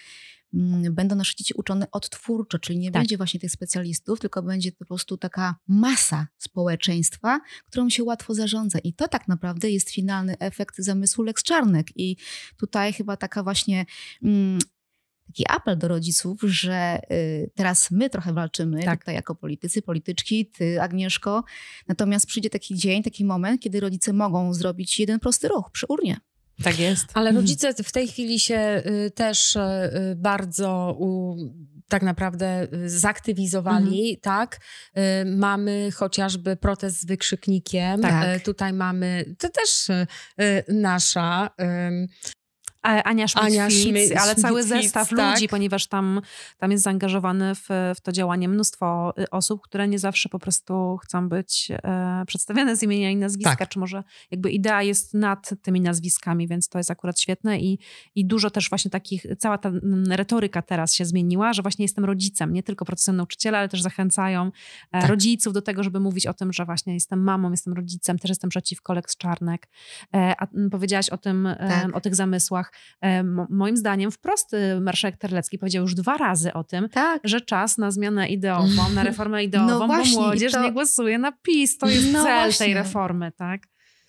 [0.53, 3.01] mm, będą nasze dzieci uczone odtwórczo, czyli nie Tak.
[3.01, 8.79] będzie właśnie tych specjalistów, tylko będzie po prostu taka masa społeczeństwa, którą się łatwo zarządza.
[8.79, 11.87] I to tak naprawdę jest finalny efekt zamysłu Lex Czarnek.
[11.95, 12.17] I
[12.57, 13.85] tutaj chyba taka właśnie...
[14.23, 14.59] Mm,
[15.27, 18.99] Taki apel do rodziców, że y, teraz my trochę walczymy Tak.
[18.99, 21.43] tutaj jako politycy, polityczki, ty Agnieszko,
[21.87, 26.17] Natomiast przyjdzie taki dzień, taki moment, kiedy rodzice mogą zrobić jeden prosty ruch przy urnie.
[26.63, 27.05] tak jest.
[27.13, 27.35] Ale Mhm.
[27.45, 29.59] rodzice w tej chwili się y, też y,
[30.15, 31.35] bardzo u,
[31.87, 34.59] tak naprawdę zaktywizowali, tak?
[34.97, 38.01] Y, Mamy chociażby protest z wykrzyknikiem.
[38.01, 38.43] Tak.
[38.43, 39.87] Tutaj mamy, to też
[40.67, 41.49] nasza
[43.45, 45.33] Ania Schmidt- ale cały zestaw tak.
[45.33, 46.21] ludzi, ponieważ tam,
[46.57, 50.97] tam jest zaangażowane w, w to działanie mnóstwo y, osób, które nie zawsze po prostu
[51.03, 53.69] chcą być e, przedstawiane z imienia i nazwiska, Tak.
[53.69, 57.79] czy może jakby idea jest nad tymi nazwiskami, więc to jest akurat świetne i,
[58.15, 62.05] i dużo też właśnie takich, cała ta mm, retoryka teraz się zmieniła, że właśnie jestem
[62.05, 64.51] rodzicem, nie tylko procesem nauczyciela, ale też zachęcają
[64.91, 65.09] e, Tak.
[65.09, 68.49] rodziców do tego, żeby mówić o tym, że właśnie jestem mamą, jestem rodzicem, też jestem
[68.49, 69.67] przeciwko Lex Czarnek.
[70.15, 71.95] E, a powiedziałaś o tym, e, Tak.
[71.95, 72.72] o tych zamysłach.
[73.01, 77.21] E, mo- moim zdaniem wprost y, marszałek Terlecki powiedział już dwa razy o tym, Tak.
[77.23, 81.17] że czas na zmianę ideową, na reformę ideową, No właśnie, bo młodzież to- nie głosuje
[81.17, 81.77] na PiS.
[81.77, 82.65] To jest No cel właśnie.
[82.65, 83.61] tej reformy, tak?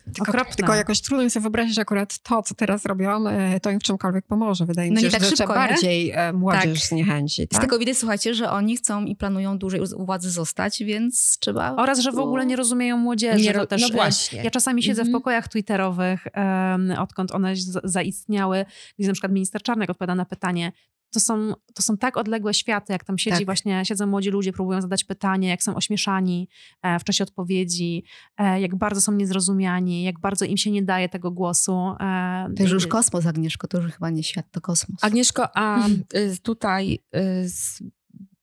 [0.05, 0.55] Tylko, Okropne.
[0.55, 3.81] tylko jakoś trudno mi sobie wyobrazić, że akurat to, co teraz robią, e, to im
[3.81, 4.67] w czymkolwiek pomoże.
[4.67, 5.69] Wydaje mi No się, nie tak że szybko, trzeba nie?
[5.73, 6.89] bardziej e, młodzież Tak.
[6.89, 7.43] zniechęci.
[7.45, 7.61] Z Tak?
[7.61, 11.77] tego widać, słuchajcie, że oni chcą i planują dłużej u władzy zostać, więc trzeba...
[11.77, 13.45] Oraz, że w ogóle nie rozumieją młodzieży.
[13.45, 14.43] Nie to ro- też, no e, właśnie.
[14.43, 15.13] Ja czasami siedzę Mhm.
[15.13, 18.65] w pokojach twitterowych, em, odkąd one z- zaistniały,
[18.99, 20.73] gdzie na przykład minister Czarnek odpowiada na pytanie,
[21.15, 23.45] to są, to są tak odległe światy, jak tam siedzi Tak.
[23.45, 26.49] właśnie, siedzą młodzi ludzie, próbują zadać pytanie, jak są ośmieszani
[26.83, 28.05] e, w czasie odpowiedzi,
[28.39, 31.73] e, jak bardzo są niezrozumiani, jak bardzo im się nie daje tego głosu.
[32.01, 35.05] E, To już, już kosmos, Agnieszko, to już chyba nie świat, to kosmos.
[35.05, 37.49] Agnieszko, a y, tutaj y,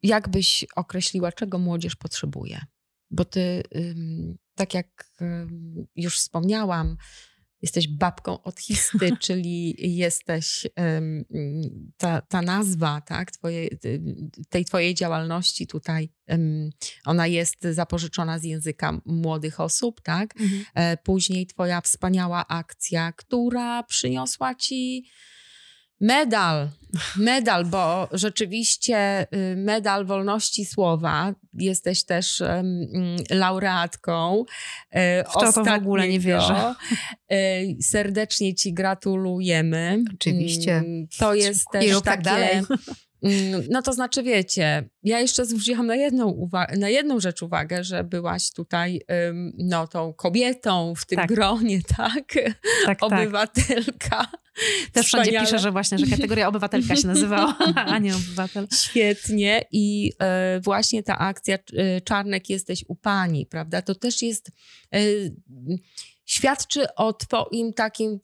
[0.04, 2.62] jak byś określiła, czego młodzież potrzebuje?
[3.12, 3.64] Bo ty,
[4.56, 5.12] tak jak
[5.96, 6.98] już wspomniałam,
[7.62, 11.26] jesteś babką od histy, czyli jesteś ym,
[11.98, 13.70] ta, ta nazwa tak, twoje,
[14.50, 16.70] tej twojej działalności tutaj, ym,
[17.06, 20.42] ona jest zapożyczona z języka młodych osób, tak?
[20.42, 20.64] Mhm.
[20.76, 25.06] E, Później twoja wspaniała akcja, która przyniosła ci
[26.02, 26.70] medal.
[27.16, 31.34] Medal, bo rzeczywiście y, medal wolności słowa.
[31.54, 32.44] Jesteś też
[33.30, 34.46] laureatką.
[34.92, 36.76] e, W to to w ogóle nie wierzę.
[37.30, 37.38] E,
[37.82, 40.04] Serdecznie ci gratulujemy.
[40.14, 40.76] Oczywiście.
[40.78, 42.30] Mm, To jest I też rób tak takie...
[42.30, 42.62] dalej.
[43.24, 48.04] Mm, No to znaczy, wiecie, ja jeszcze zwróciłam na jedną, na jedną rzecz uwagę, że
[48.04, 51.28] byłaś tutaj ym, no, tą kobietą w tym Tak.
[51.28, 52.14] gronie, tak?
[52.86, 53.04] Tak, tak.
[53.04, 54.28] Obywatelka.
[54.92, 58.68] Też wszędzie pisze, że właśnie, że kategoria obywatelka się nazywała, a nie obywatel.
[58.74, 63.82] Świetnie i e, właśnie ta akcja e, Czarnek jesteś u pani, prawda?
[63.82, 64.52] To też jest,
[64.96, 65.00] e,
[66.26, 68.20] świadczy o twoim takim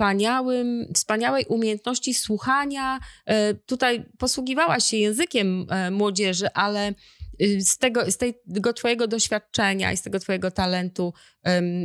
[0.00, 3.00] wspaniałym, wspaniałej umiejętności słuchania.
[3.26, 6.94] E, tutaj posługiwałaś się językiem e, młodzieży, ale
[7.42, 11.12] y, z tego, z tego twojego doświadczenia i z tego twojego talentu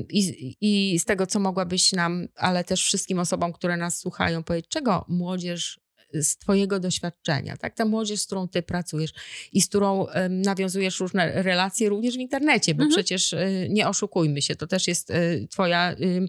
[0.09, 4.69] i, i z tego, co mogłabyś nam, ale też wszystkim osobom, które nas słuchają, powiedzieć,
[4.69, 5.84] czego młodzież
[6.21, 7.75] z twojego doświadczenia, tak?
[7.75, 9.13] Ta młodzież, z którą ty pracujesz
[9.53, 12.91] i z którą nawiązujesz różne relacje również w internecie, bo Mhm.
[12.91, 16.27] przecież y, nie oszukujmy się, to też jest y, twoja y,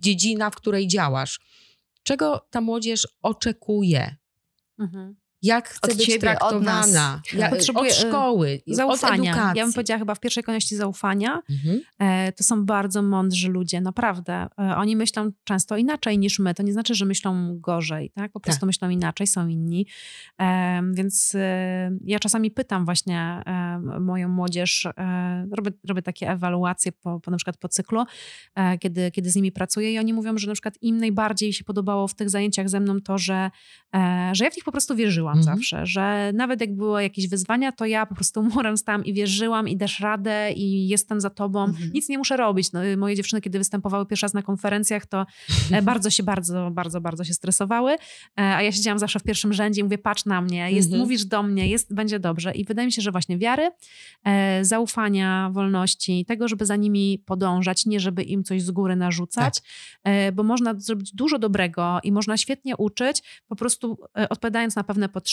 [0.00, 1.40] dziedzina, w której działasz.
[2.02, 4.16] Czego ta młodzież oczekuje?
[4.78, 5.16] Mhm.
[5.44, 6.86] Jak chce Od być ciebie, od traktowana?
[6.86, 7.20] nas.
[7.32, 9.32] Ja, Potrzebuje, od y, szkoły, od Zaufania.
[9.32, 9.58] edukacji.
[9.58, 11.42] Ja bym powiedziała chyba w pierwszej kolejności zaufania.
[11.50, 11.80] Mhm.
[11.98, 14.46] E, To są bardzo mądrzy ludzie, naprawdę.
[14.58, 16.54] E, Oni myślą często inaczej niż my.
[16.54, 18.32] To nie znaczy, że myślą gorzej, tak?
[18.32, 19.86] Po prostu myślą inaczej, są inni.
[20.40, 26.92] E, Więc e, ja czasami pytam właśnie e, moją młodzież, e, robię, robię takie ewaluacje
[26.92, 28.04] po, po na przykład po cyklu,
[28.54, 31.64] e, kiedy, kiedy z nimi pracuję i oni mówią, że na przykład im najbardziej się
[31.64, 33.50] podobało w tych zajęciach ze mną to, że,
[34.32, 35.56] że ja w nich po prostu wierzyłam Mhm.
[35.56, 39.68] zawsze, że nawet jak były jakieś wyzwania, to ja po prostu murem stałam i wierzyłam
[39.68, 41.64] i dasz radę i jestem za tobą.
[41.64, 41.90] Mhm.
[41.94, 42.72] Nic nie muszę robić.
[42.72, 45.26] No, y, moje dziewczyny, kiedy występowały pierwszy raz na konferencjach, to
[45.72, 47.96] e, bardzo się, bardzo, bardzo, bardzo się stresowały, e,
[48.36, 51.02] a ja siedziałam zawsze w pierwszym rzędzie i mówię, patrz na mnie, jest, Mhm.
[51.02, 52.52] mówisz do mnie, jest, będzie dobrze.
[52.52, 53.70] I wydaje mi się, że właśnie wiary,
[54.24, 59.58] e, zaufania, wolności, tego, żeby za nimi podążać, nie żeby im coś z góry narzucać,
[60.04, 63.98] e, bo można zrobić dużo dobrego i można świetnie uczyć, po prostu
[64.30, 65.23] odpowiadając na pewne potrzeby.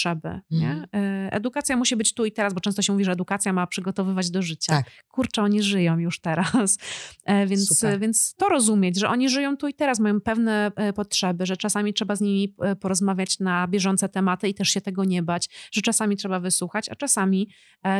[0.52, 0.72] Nie?
[0.72, 0.88] Mhm.
[0.94, 4.30] E, Edukacja musi być tu i teraz, bo często się mówi, że edukacja ma przygotowywać
[4.32, 4.74] do życia.
[4.74, 4.86] Tak.
[5.08, 6.78] Kurczę, oni żyją już teraz.
[7.26, 8.00] E, Więc, Super.
[8.00, 11.94] więc to rozumieć, że oni żyją tu i teraz, mają pewne e, potrzeby, że czasami
[11.94, 16.18] trzeba z nimi porozmawiać na bieżące tematy i też się tego nie bać, że czasami
[16.18, 17.50] trzeba wysłuchać, a czasami,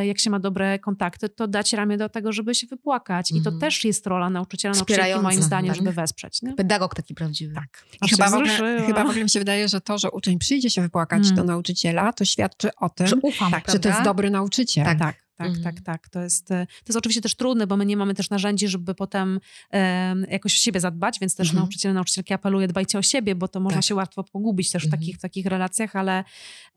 [0.04, 3.30] jak się ma dobre kontakty, to dać ramię do tego, żeby się wypłakać.
[3.30, 3.60] I to Mhm.
[3.60, 5.76] też jest rola nauczyciela, nauczycielki moim zdaniem, tak.
[5.76, 6.42] żeby wesprzeć.
[6.42, 6.54] Nie?
[6.54, 7.54] Pedagog taki prawdziwy.
[7.54, 7.84] Tak.
[8.10, 10.82] Chyba, w ogóle, chyba w ogóle mi się wydaje, że to, że uczeń przyjdzie się
[10.82, 11.34] wypłakać Mm.
[11.36, 11.81] do nauczyciela,
[12.12, 14.84] to świadczy o tym, Że ufam, tak, że to jest dobry nauczyciel.
[14.84, 15.74] Tak, tak, tak, Mhm.
[15.74, 16.08] tak, tak.
[16.08, 18.94] To jest, e, to jest oczywiście też trudne, bo my nie mamy też narzędzi, żeby
[18.94, 19.40] potem
[19.70, 21.62] em, jakoś o siebie zadbać, więc też Mhm.
[21.62, 23.84] nauczyciele, nauczycielki apeluję, dbajcie o siebie, bo to można Tak.
[23.84, 25.00] się łatwo pogubić też w Mhm.
[25.00, 26.24] takich, w takich relacjach, ale,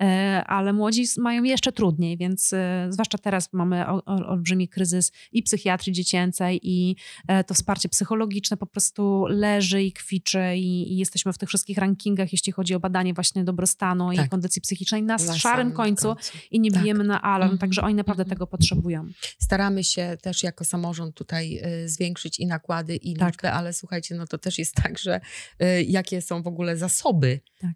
[0.01, 5.11] e, ale młodzi mają jeszcze trudniej, więc e, zwłaszcza teraz mamy o, o, olbrzymi kryzys
[5.31, 6.95] i psychiatrii dziecięcej i
[7.27, 11.77] e, to wsparcie psychologiczne po prostu leży i kwiczy i, i jesteśmy w tych wszystkich
[11.77, 14.29] rankingach, jeśli chodzi o badanie właśnie dobrostanu i Tak.
[14.29, 16.15] kondycji psychicznej na Na szarym samym końcu
[16.51, 16.81] i nie Tak.
[16.83, 17.57] bijemy na alarm, Mhm.
[17.59, 18.35] także oni naprawdę Mhm.
[18.35, 19.07] tego potrzebują.
[19.39, 23.27] Staramy się też jako samorząd tutaj y, zwiększyć i nakłady, i Tak.
[23.33, 25.21] liczbę, ale słuchajcie, no to też jest tak, że
[25.63, 27.71] y, jakie są w ogóle zasoby Tak.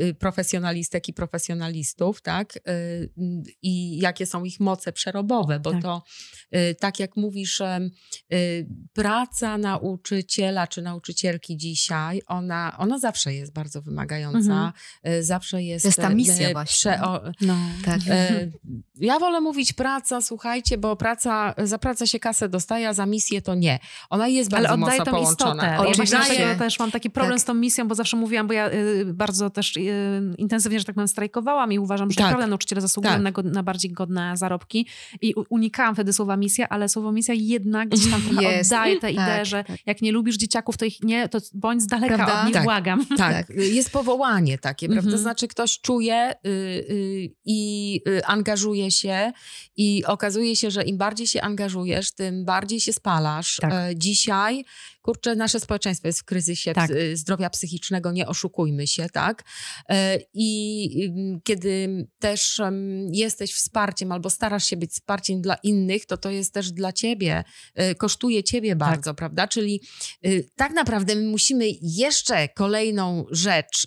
[0.00, 2.58] y, profesjonalistek i profesjonalistów, tak?
[3.62, 5.82] I jakie są ich moce przerobowe, bo Tak.
[5.82, 6.02] to
[6.80, 7.62] tak jak mówisz,
[8.92, 14.72] praca nauczyciela czy nauczycielki dzisiaj, ona, ona zawsze jest bardzo wymagająca, Mhm.
[15.24, 15.82] zawsze jest...
[15.82, 16.98] To jest ta misja właśnie.
[17.40, 17.56] No.
[17.84, 18.00] Tak.
[19.00, 23.06] Ja wolę mówić praca praca, słuchajcie, bo praca, za pracę się kasę dostaje, a za
[23.06, 23.78] misję to nie.
[24.10, 25.66] Ona jest bardzo Ale oddaje mocno tą istotę.
[25.66, 27.40] Ja Oddaje- dlatego też mam taki problem Tak.
[27.40, 29.82] z tą misją, bo zawsze mówiłam, bo ja y, bardzo też y,
[30.38, 32.24] intensywnie, że tak powiem, strajkowałam i uważam, że Tak.
[32.24, 33.44] naprawdę nauczyciele zasługują Tak.
[33.44, 34.86] na, na bardziej godne zarobki
[35.22, 38.72] i unikałam wtedy słowa misja, ale słowo misja jednak gdzieś tam trochę Jest.
[38.72, 39.76] oddaje tę Tak, ideę, że tak.
[39.86, 42.40] jak nie lubisz dzieciaków, to ich nie, to bądź z daleka Prawda?
[42.40, 42.64] od nich, Tak.
[42.64, 43.06] błagam.
[43.16, 43.46] Tak,
[43.78, 45.00] jest powołanie takie, prawda?
[45.00, 45.12] Mhm.
[45.12, 49.32] To znaczy ktoś czuje y, y, i y, angażuje się
[49.76, 53.56] i okazuje się, że im bardziej się angażujesz, tym bardziej się spalasz.
[53.60, 53.72] Tak.
[53.72, 54.64] E, Dzisiaj,
[55.06, 56.90] kurczę, nasze społeczeństwo jest w kryzysie Tak.
[56.90, 59.44] ps- zdrowia psychicznego, nie oszukujmy się, tak?
[59.88, 62.60] E, I ym, kiedy też
[63.12, 67.44] jesteś wsparciem albo starasz się być wsparciem dla innych, to to jest też dla ciebie,
[67.74, 69.48] e, kosztuje ciebie bardzo, prawda?
[69.48, 69.80] Czyli
[70.56, 73.86] tak naprawdę my musimy jeszcze kolejną rzecz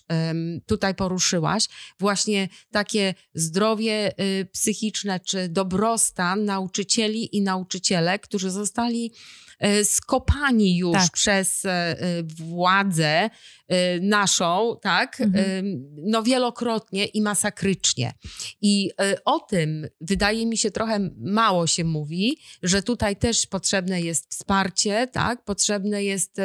[0.66, 1.64] tutaj poruszyłaś,
[2.00, 4.12] właśnie takie zdrowie
[4.52, 9.49] psychiczne czy dobrostan nauczycieli i nauczycielek, którzy zostali e,
[9.84, 11.12] skopani już Tak.
[11.12, 13.30] przez e, e, władzę
[13.68, 15.86] e, naszą, tak, Mhm.
[15.98, 18.14] No wielokrotnie i masakrycznie.
[18.62, 24.02] I e, o tym wydaje mi się trochę mało się mówi, że tutaj też potrzebne
[24.02, 26.38] jest wsparcie, tak, potrzebne jest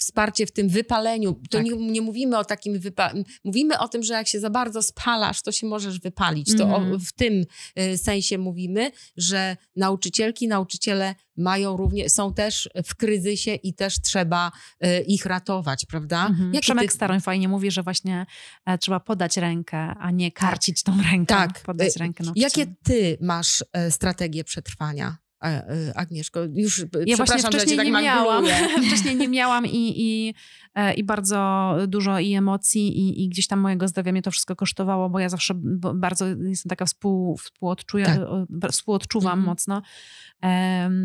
[0.00, 1.32] wsparcie w tym wypaleniu.
[1.34, 1.64] To Tak.
[1.66, 5.42] nie, nie mówimy o takim wypaleniu, mówimy o tym, że jak się za bardzo spalasz,
[5.42, 6.56] to się możesz wypalić.
[6.56, 6.92] To Mhm.
[6.92, 7.44] o, w tym
[7.76, 14.52] e, sensie mówimy, że nauczycielki, nauczyciele mają również, są też w kryzysie i też trzeba
[14.80, 16.26] e, ich ratować, prawda?
[16.26, 16.54] Mhm.
[16.54, 18.26] Jakie Przemek ty- Staroń fajnie mówi, że właśnie
[18.66, 21.34] e, trzeba podać rękę, a nie karcić tą rękę.
[21.34, 21.60] Tak.
[21.62, 25.16] Podać Y, rękę Jakie ty masz e, strategię przetrwania?
[25.48, 28.44] E, Agnieszko, już e, Ja właśnie wcześniej tak nie miałam.
[28.86, 30.34] wcześniej nie miałam i, i,
[30.74, 34.56] e, i bardzo dużo i emocji i, i gdzieś tam mojego zdrowia mnie to wszystko
[34.56, 35.54] kosztowało, bo ja zawsze
[35.94, 38.04] bardzo jestem taka współ, współodczuję,
[38.60, 38.70] Tak.
[38.72, 39.46] współodczuwam Mhm.
[39.46, 39.82] mocno, Em,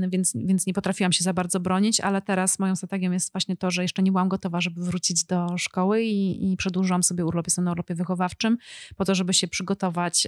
[0.10, 3.72] więc, więc nie potrafiłam się za bardzo bronić, ale teraz moją strategią jest właśnie to,
[3.72, 7.66] że jeszcze nie byłam gotowa, żeby wrócić do szkoły i, i przedłużyłam sobie urlop, jestem
[7.66, 8.58] na urlopie wychowawczym,
[8.96, 10.28] po to, żeby się przygotować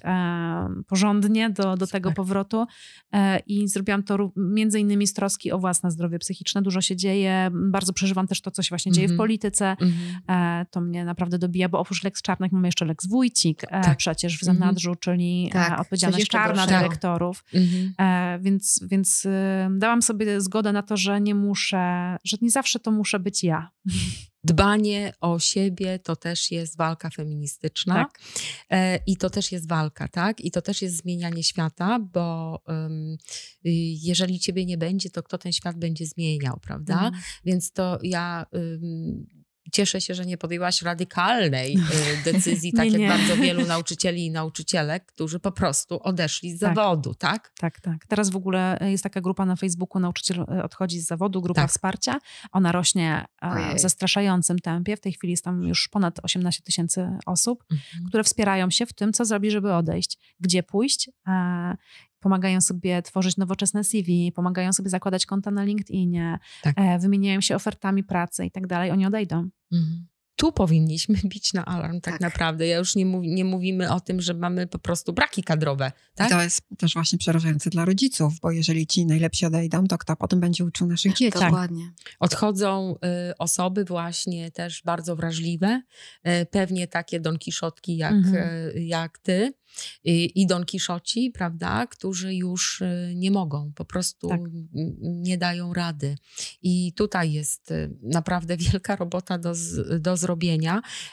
[0.88, 2.66] porządnie do, do tego powrotu
[3.14, 6.62] e, i zrobiłam to między innymi z troski o własne zdrowie psychiczne.
[6.62, 9.18] Dużo się dzieje, bardzo przeżywam też to, co się właśnie dzieje w Mhm.
[9.18, 9.70] polityce.
[9.70, 9.91] Mhm.
[10.62, 13.97] E, to mnie naprawdę dobija, bo oprócz Lex Czarnek mamy jeszcze Lex Wójcik e, Tak.
[13.97, 14.58] przecież w Mhm.
[14.58, 16.68] zanadrzu, czyli Tak, e, coś odpowiedzialność gorszego.
[16.68, 17.43] dyrektorów.
[17.53, 17.93] Mhm.
[17.99, 19.28] E, więc więc
[19.80, 23.72] dałam sobie zgodę na to, że nie muszę, że nie zawsze to muszę być ja.
[24.43, 28.20] Dbanie o siebie to też jest walka feministyczna Tak.
[28.70, 30.41] e, i to też jest walka, tak?
[30.41, 32.60] I to też jest zmienianie świata, bo
[33.66, 33.70] y,
[34.04, 36.93] jeżeli ciebie nie będzie, to kto ten świat będzie zmieniał, prawda?
[36.93, 37.24] Mhm.
[37.45, 38.45] Więc to ja
[39.72, 43.07] cieszę się, że nie podjęłaś radykalnej y, decyzji, tak Nie, jak nie.
[43.07, 46.76] bardzo wielu nauczycieli i nauczycielek, którzy po prostu odeszli z Tak.
[46.76, 47.51] zawodu, tak?
[47.59, 48.05] Tak, tak.
[48.07, 51.70] Teraz w ogóle jest taka grupa na Facebooku, nauczyciel e, odchodzi z zawodu, grupa Tak.
[51.70, 52.20] wsparcia.
[52.51, 53.76] Ona rośnie Ojej.
[53.76, 54.97] w zastraszającym tempie.
[54.97, 57.63] W tej chwili jest tam już ponad 18 tysięcy osób,
[58.07, 61.09] które wspierają się w tym, co zrobić, żeby odejść, gdzie pójść.
[62.20, 66.74] Pomagają sobie tworzyć nowoczesne CV, pomagają sobie zakładać konta na LinkedInie, Tak.
[66.78, 68.91] e, wymieniają się ofertami pracy i tak dalej.
[68.91, 69.49] Oni odejdą.
[69.72, 70.07] Mhm.
[70.39, 72.21] Tu powinniśmy bić na alarm, tak, Tak.
[72.21, 72.67] naprawdę.
[72.67, 76.27] Ja już nie, mówi, nie mówimy o tym, że mamy po prostu braki kadrowe, tak?
[76.27, 80.15] I to jest też właśnie przerażające dla rodziców, bo jeżeli ci najlepsi odejdą, to kto
[80.15, 81.39] potem będzie uczył naszych dzieci?
[81.39, 81.91] Dokładnie.
[82.19, 82.95] Odchodzą
[83.31, 85.81] y, osoby właśnie też bardzo wrażliwe,
[86.27, 88.35] y, pewnie takie Don Kiszotki jak, Mhm.
[88.77, 89.53] y, jak ty
[90.05, 94.41] i Don Kiszoci, prawda, którzy już y, nie mogą, po prostu Tak.
[95.01, 96.17] nie dają rady.
[96.61, 100.26] I tutaj jest y, naprawdę wielka robota do, z, do zrobienia.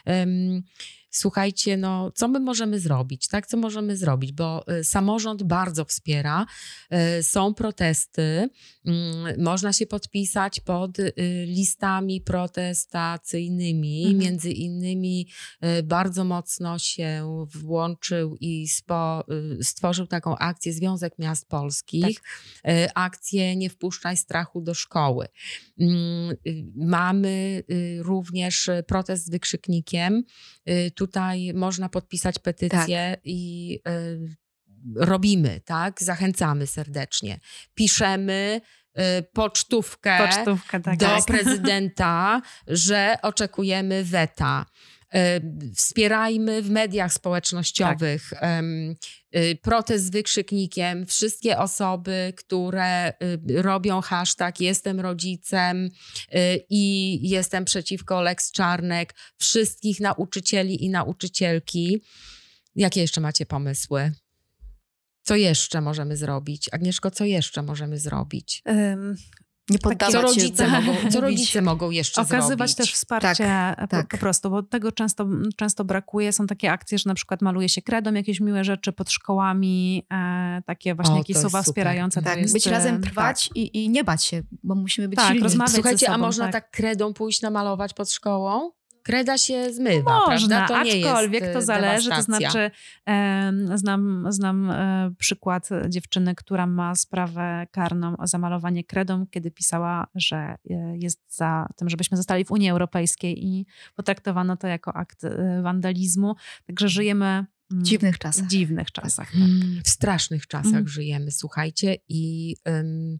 [0.07, 0.63] Em,
[1.17, 3.47] Słuchajcie, no co my możemy zrobić, tak?
[3.47, 4.33] Co możemy zrobić?
[4.33, 6.47] Bo y, samorząd bardzo wspiera,
[7.19, 8.49] y, są protesty,
[8.87, 11.13] mm, można się podpisać pod y,
[11.47, 14.05] listami protestacyjnymi.
[14.05, 14.19] Mhm.
[14.19, 15.29] Między innymi
[15.85, 19.25] bardzo mocno się włączył i spo,
[19.63, 22.23] stworzył taką akcję Związek Miast Polskich.
[22.69, 25.27] Y, Akcję Nie wpuszczaj strachu do szkoły.
[25.81, 26.37] Mm,
[26.77, 27.63] Mamy
[27.99, 30.25] również protest z wykrzyknikiem.
[30.69, 34.37] Y, Tutaj można podpisać petycję i y,
[34.97, 36.03] robimy, tak?
[36.03, 37.41] Zachęcamy serdecznie.
[37.75, 38.61] Piszemy
[38.99, 39.01] y,
[39.33, 40.99] pocztówkę Pocztówka, tak.
[40.99, 41.25] do tak.
[41.25, 44.67] prezydenta, że oczekujemy weta.
[45.77, 48.95] Wspierajmy w mediach społecznościowych em,
[49.37, 51.07] y, protest z wykrzyknikiem.
[51.07, 55.91] Wszystkie osoby, które y, robią hashtag jestem rodzicem y,
[56.71, 62.03] i jestem przeciwko Lex Czarnek, wszystkich nauczycieli i nauczycielki.
[62.77, 64.13] Jakie jeszcze macie pomysły?
[65.23, 66.69] Co jeszcze możemy zrobić?
[66.73, 68.63] Agnieszko, co jeszcze możemy zrobić?
[69.71, 70.21] Nie Co poddawać się.
[70.23, 72.75] rodzice, mogą, co rodzice mogą jeszcze Okazywać zrobić?
[72.77, 74.09] też wsparcie Tak, po, tak.
[74.09, 76.33] po prostu, bo tego często, często brakuje.
[76.33, 80.63] Są takie akcje, że na przykład maluje się kredą jakieś miłe rzeczy pod szkołami, e,
[80.67, 81.65] takie właśnie O, jakieś słowa super.
[81.65, 82.23] wspierające.
[82.23, 83.05] Tak, jest, być e, razem tak.
[83.11, 85.43] trwać i, i nie bać się, bo musimy być Tak, silni.
[85.43, 86.53] rozmawiać ze Słuchajcie, a sobą, można tak.
[86.53, 88.71] tak kredą pójść namalować pod szkołą?
[89.05, 90.77] Kreda się zmywa, Można, prawda?
[90.77, 92.71] To nie aczkolwiek jest to e, zależy, to znaczy
[93.07, 100.07] em, znam, znam e, przykład dziewczyny, która ma sprawę karną o zamalowanie kredą, kiedy pisała,
[100.15, 100.57] że e,
[100.97, 106.35] jest za tym, żebyśmy zostali w Unii Europejskiej i potraktowano to jako akt e, wandalizmu.
[106.67, 108.45] Także żyjemy mm, W dziwnych czasach.
[108.45, 109.27] w dziwnych czasach.
[109.33, 109.37] Tak.
[109.41, 110.89] Mm, W strasznych czasach Mm.
[110.89, 113.19] żyjemy, słuchajcie, i ym,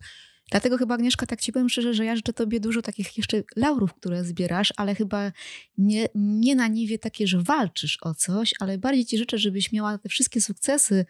[0.51, 3.95] Dlatego chyba, Agnieszka, tak ci powiem szczerze, że ja życzę tobie dużo takich jeszcze laurów,
[3.95, 5.33] które zbierasz, ale chyba
[5.79, 9.99] nie, nie na niwie takie, że walczysz o coś, ale bardziej ci życzę, żebyś miała
[9.99, 11.07] te wszystkie sukcesy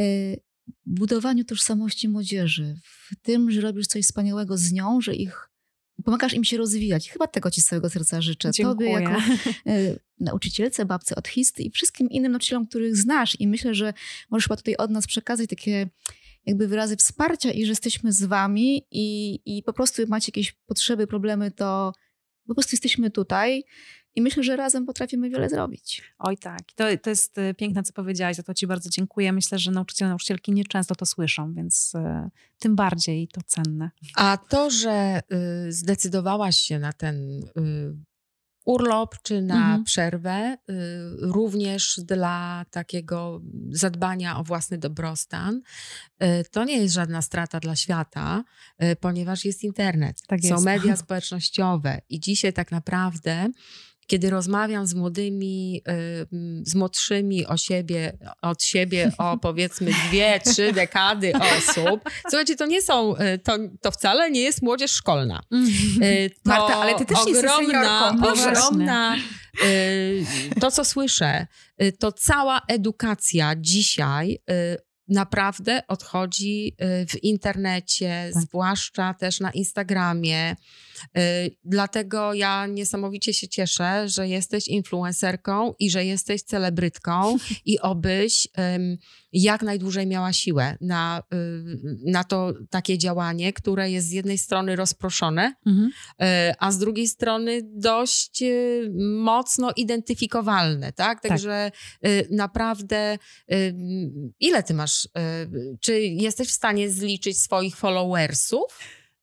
[0.00, 0.40] y,
[0.86, 5.50] w budowaniu tożsamości młodzieży, w tym, że robisz coś wspaniałego z nią, że ich
[6.04, 7.10] pomagasz im się rozwijać.
[7.10, 8.50] Chyba tego ci z całego serca życzę.
[8.52, 8.90] Tobie Dziękuję.
[8.90, 9.22] jako
[9.66, 13.94] y, nauczycielce, babce od histy i wszystkim innym nauczycielom, których znasz i myślę, że
[14.30, 15.88] możesz chyba tutaj od nas przekazać takie
[16.50, 21.06] jakby wyrazy wsparcia i że jesteśmy z wami i, i po prostu macie jakieś potrzeby,
[21.06, 21.92] problemy, to
[22.46, 23.64] po prostu jesteśmy tutaj
[24.14, 26.02] i myślę, że razem potrafimy wiele zrobić.
[26.18, 29.32] Oj tak, to, to jest e, piękne, co powiedziałaś, za to ci bardzo dziękuję.
[29.32, 33.90] Myślę, że nauczyciele, nauczycielki nieczęsto to słyszą, więc e, tym bardziej to cenne.
[34.16, 35.20] A to, że
[35.68, 37.94] y, zdecydowałaś się na ten y,
[38.70, 39.84] urlop czy na Mhm.
[39.84, 40.74] przerwę, y,
[41.20, 43.40] również dla takiego
[43.70, 45.60] zadbania o własny dobrostan,
[46.22, 48.44] y, to nie jest żadna strata dla świata,
[48.82, 50.64] y, ponieważ jest internet, Tak są jest.
[50.64, 53.48] media społecznościowe i dzisiaj tak naprawdę
[54.10, 55.92] kiedy rozmawiam z młodymi, y,
[56.32, 62.66] mm, z młodszymi o siebie, od siebie o powiedzmy dwie, trzy dekady osób, słuchajcie, to
[62.66, 63.52] nie są, y, to,
[63.82, 65.40] to wcale nie jest młodzież szkolna.
[66.02, 69.16] Y, To Marta, ale ty też nie jesteś ogromna, ogromna,
[69.64, 70.24] y,
[70.60, 71.46] to co słyszę,
[71.98, 74.38] to cała edukacja dzisiaj
[75.08, 76.76] naprawdę odchodzi
[77.08, 78.42] w internecie, Tak.
[78.42, 80.56] zwłaszcza też na Instagramie.
[81.18, 88.48] Y, Dlatego ja niesamowicie się cieszę, że jesteś influencerką i że jesteś celebrytką i obyś
[89.32, 94.76] jak najdłużej miała siłę na, y, na to takie działanie, które jest z jednej strony
[94.76, 95.90] rozproszone, Mhm.
[96.20, 98.42] E, a z drugiej strony dość
[99.00, 101.22] mocno identyfikowalne, tak?
[101.22, 101.70] Także e,
[102.30, 103.18] naprawdę
[104.40, 105.08] ile ty masz,
[105.80, 108.78] czy jesteś w stanie zliczyć swoich followersów?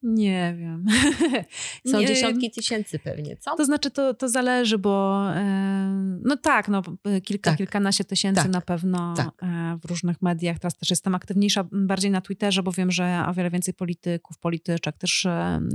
[0.08, 0.86] Nie wiem.
[1.92, 3.56] Są Nie, dziesiątki tysięcy pewnie, co?
[3.56, 7.58] To znaczy, to, to zależy, bo e, no tak, no, p- kilka, Tak.
[7.58, 8.52] kilkanaście tysięcy Tak.
[8.52, 9.30] na pewno Tak.
[9.44, 10.60] e, w różnych mediach.
[10.60, 14.98] Teraz też jestem aktywniejsza bardziej na Twitterze, bo wiem, że o wiele więcej polityków, polityczek,
[14.98, 15.30] też e,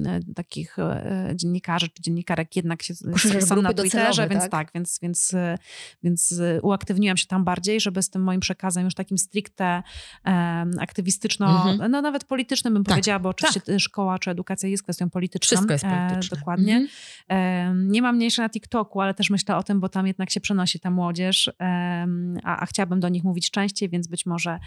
[0.06, 4.50] e, takich e, dziennikarzy czy dziennikarek jednak się Poszerzasz są na Twitterze, docelowe, więc tak?
[4.50, 5.58] tak, więc, więc, e,
[6.02, 9.82] więc e, uaktywniłam się tam bardziej, żeby z tym moim przekazem już takim stricte
[10.26, 11.90] e, aktywistyczno, Mhm.
[11.90, 15.46] no nawet politycznym bym Tak, powiedziała, bo oczywiście szkoła czy edukacja jest kwestią polityczną.
[15.56, 16.36] Wszystko jest polityczne.
[16.36, 16.76] E, dokładnie.
[16.76, 16.90] Mhm.
[17.28, 20.40] Em, Nie mam mniejsze na TikToku, ale też myślę o tym, bo tam jednak się
[20.40, 21.50] przenosi ta młodzież,
[22.44, 24.58] a, a chciałabym do nich mówić częściej, więc być może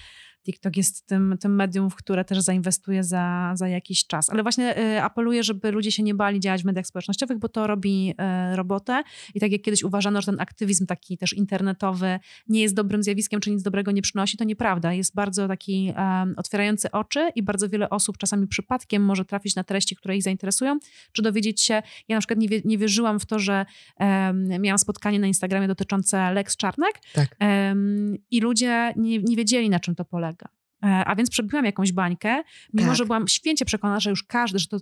[0.46, 4.30] TikTok jest tym, tym medium, w które też zainwestuję za, za jakiś czas.
[4.30, 7.68] Ale właśnie e, apeluję, żeby ludzie się nie bali działać w mediach społecznościowych, bo to
[7.68, 9.04] robi e, robotę.
[9.34, 13.40] I tak jak kiedyś uważano, że ten aktywizm taki też internetowy nie jest dobrym zjawiskiem,
[13.40, 14.94] czy nic dobrego nie przynosi, to nieprawda.
[14.94, 19.64] Jest bardzo taki em, otwierający oczy i bardzo wiele osób czasami przypadkiem może trafić na
[19.64, 20.80] treści, które ich zainteresują,
[21.12, 21.74] czy dowiedzieć się.
[22.08, 23.66] Ja na przykład nie, wie, nie wierzyłam w to, że
[23.98, 27.36] em, miałam spotkanie na Instagramie dotyczące Lex Czarnek Tak.
[27.40, 30.35] em, i ludzie nie, nie wiedzieli, na czym to polega.
[30.84, 32.98] E, A więc przebiłam jakąś bańkę, mimo Tak.
[32.98, 34.78] że byłam święcie przekonana, że już każdy, że to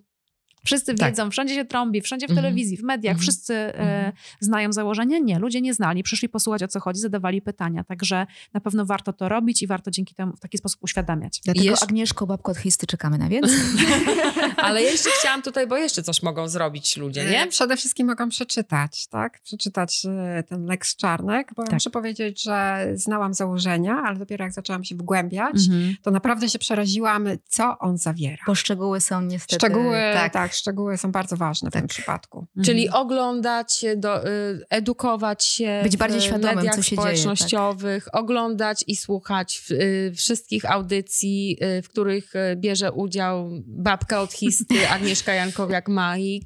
[0.65, 1.09] wszyscy Tak.
[1.09, 2.43] wiedzą, wszędzie się trąbi, wszędzie w Mhm.
[2.45, 3.21] telewizji, w mediach, Mhm.
[3.21, 4.11] wszyscy e, Mhm.
[4.39, 5.21] znają założenie.
[5.21, 7.83] Nie, ludzie nie znali, przyszli posłuchać o co chodzi, zadawali pytania.
[7.83, 11.41] Także na pewno warto to robić i warto dzięki temu w taki sposób uświadamiać.
[11.45, 13.57] Dlatego Jeszcze- Agnieszko, babko od histy, czekamy na więcej.
[14.57, 17.41] Ale jeszcze chciałam tutaj, bo jeszcze coś mogą zrobić ludzie, nie?
[17.43, 19.41] E, Przede wszystkim mogą przeczytać, tak?
[19.41, 21.73] Przeczytać e, ten Lex Czarnek, bo ja Tak.
[21.73, 25.95] muszę powiedzieć, że znałam założenia, ale dopiero jak zaczęłam się wgłębiać, Mhm.
[26.01, 28.43] to naprawdę się przeraziłam, co on zawiera.
[28.47, 29.55] Bo szczegóły są niestety...
[29.55, 30.33] Szczegóły, tak.
[30.33, 32.47] Tak, szczegóły są bardzo ważne w tym przypadku.
[32.65, 33.05] Czyli Mhm.
[33.05, 37.17] oglądać, do, y, edukować się Być w bardziej świadomym, mediach co się dzieje, tak.
[37.17, 44.33] społecznościowych, oglądać i słuchać w, y, wszystkich audycji, y, w których bierze udział babka od
[44.33, 46.43] Histy, Agnieszka Jankowiak-Maik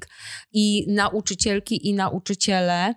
[0.52, 2.94] i nauczycielki i nauczyciele,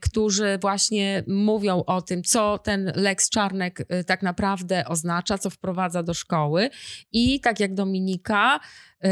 [0.00, 6.02] którzy właśnie mówią o tym, co ten Lex Czarnek y, tak naprawdę oznacza, co wprowadza
[6.02, 6.70] do szkoły
[7.12, 8.60] i tak jak Dominika,
[9.04, 9.08] y,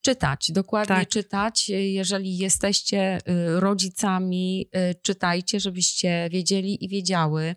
[0.00, 1.08] czytać, dokładnie Tak.
[1.08, 1.68] czytać.
[1.68, 7.54] Jeżeli jesteście y, rodzicami, y, czytajcie, żebyście wiedzieli i wiedziały,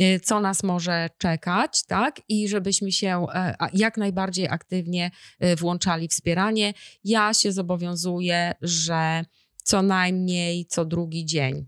[0.00, 2.20] y, co nas może czekać, tak?
[2.28, 5.10] I żebyśmy się e, jak najbardziej aktywnie
[5.44, 6.74] y, włączali w wspieranie.
[7.04, 9.24] Ja się zobowiązuję, że
[9.64, 11.66] co najmniej co drugi dzień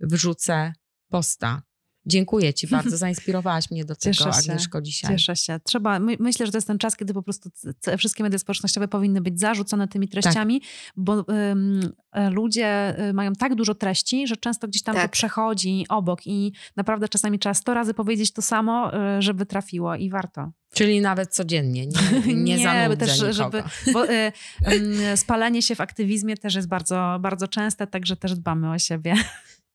[0.00, 0.72] wrzucę
[1.08, 1.62] posta.
[2.06, 4.52] Dziękuję Ci bardzo, zainspirowałaś mnie do tego, Cieszę się.
[4.52, 5.10] Agnieszko, dzisiaj.
[5.10, 5.60] Cieszę się.
[5.64, 7.50] Trzeba, my, myślę, że to jest ten czas, kiedy po prostu
[7.98, 10.62] wszystkie media społecznościowe powinny być zarzucone tymi treściami,
[10.96, 15.10] bo ym, e, ludzie y, mają tak dużo treści, że często gdzieś tam to Tak.
[15.10, 20.10] przechodzi obok i naprawdę czasami trzeba sto razy powiedzieć to samo, y, żeby trafiło i
[20.10, 20.52] warto.
[20.74, 23.32] Czyli nawet codziennie, nie, nie, bo zanudzę też, nikogo.
[23.32, 24.32] żeby, bo y,
[24.72, 29.14] ym, spalenie się w aktywizmie też jest bardzo, bardzo częste, także też dbamy o siebie.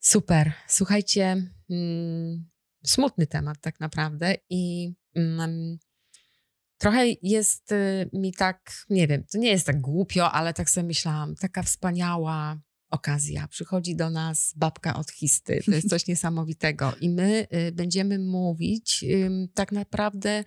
[0.05, 0.51] Super.
[0.67, 2.45] Słuchajcie, mm,
[2.83, 5.77] smutny temat tak naprawdę i mm,
[6.77, 10.87] trochę jest y, mi tak, nie wiem, to nie jest tak głupio, ale tak sobie
[10.87, 13.47] myślałam, taka wspaniała okazja.
[13.47, 15.61] Przychodzi do nas babka od Histy.
[15.65, 16.93] To jest coś niesamowitego.
[17.01, 20.43] I my y, będziemy mówić ym, tak naprawdę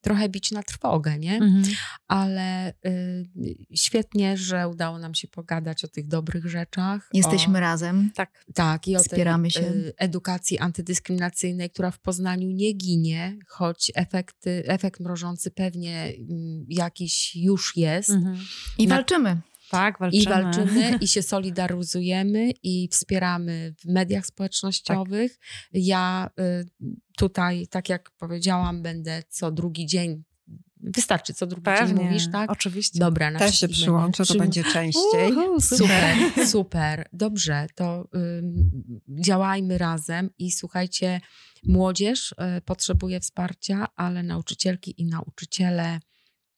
[0.00, 1.34] trochę bić na trwogę, nie?
[1.34, 1.62] Mhm.
[2.08, 3.28] Ale y,
[3.74, 7.08] świetnie, że udało nam się pogadać o tych dobrych rzeczach.
[7.14, 8.10] Jesteśmy o, razem.
[8.14, 8.44] Tak.
[8.54, 9.68] tak, i o Wspieramy tej się.
[9.68, 17.36] y, edukacji antydyskryminacyjnej, która w Poznaniu nie ginie, choć efekty, efekt mrożący pewnie mm, jakiś
[17.36, 18.10] już jest.
[18.10, 18.38] Mhm.
[18.78, 19.40] I Na- walczymy.
[19.70, 20.22] Tak, walczymy.
[20.22, 25.38] I walczymy, i się solidaryzujemy, i wspieramy w mediach społecznościowych.
[25.72, 26.66] Ja y,
[27.16, 30.22] tutaj, tak jak powiedziałam, będę co drugi dzień.
[30.82, 32.50] Wystarczy co drugi Pewnie, dzień mówisz, tak?
[32.50, 32.98] oczywiście.
[32.98, 35.32] Dobra, na Też się przyłączę, to będzie częściej.
[35.32, 36.16] Uhu, Super,
[36.46, 37.08] super.
[37.12, 38.08] Dobrze, to
[39.08, 41.20] działajmy razem i słuchajcie,
[41.64, 46.00] młodzież y, potrzebuje wsparcia, ale nauczycielki i nauczyciele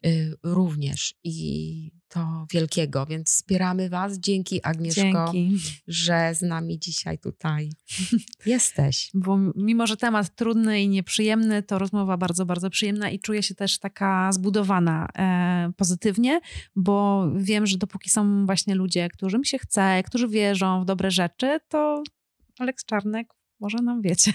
[0.07, 4.19] y, również i to wielkiego, więc wspieramy Was.
[4.19, 5.03] Dzięki Agnieszko,
[5.33, 5.59] Dzięki.
[5.87, 7.71] że z nami dzisiaj tutaj
[8.47, 9.11] jesteś.
[9.15, 13.55] Bo mimo, że temat trudny i nieprzyjemny, to rozmowa bardzo, bardzo przyjemna i czuję się
[13.55, 16.41] też taka zbudowana e, pozytywnie,
[16.77, 21.59] bo wiem, że dopóki są właśnie ludzie, którym się chce, którzy wierzą w dobre rzeczy,
[21.69, 22.03] to
[22.59, 23.29] Aleks Czarnek
[23.63, 24.33] może nam wiecie.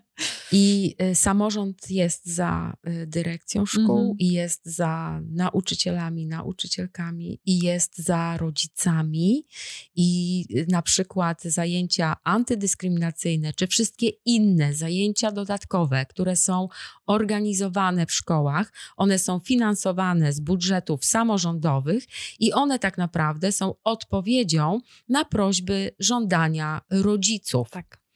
[0.52, 4.18] I y, samorząd jest za y, dyrekcją szkół, Mhm.
[4.18, 9.46] i jest za nauczycielami, nauczycielkami, i jest za rodzicami.
[9.94, 16.68] I y, na przykład zajęcia antydyskryminacyjne, czy wszystkie inne zajęcia dodatkowe, które są
[17.06, 22.04] organizowane w szkołach, one są finansowane z budżetów samorządowych
[22.38, 28.07] i one tak naprawdę są odpowiedzią na prośby, żądania rodziców Tak.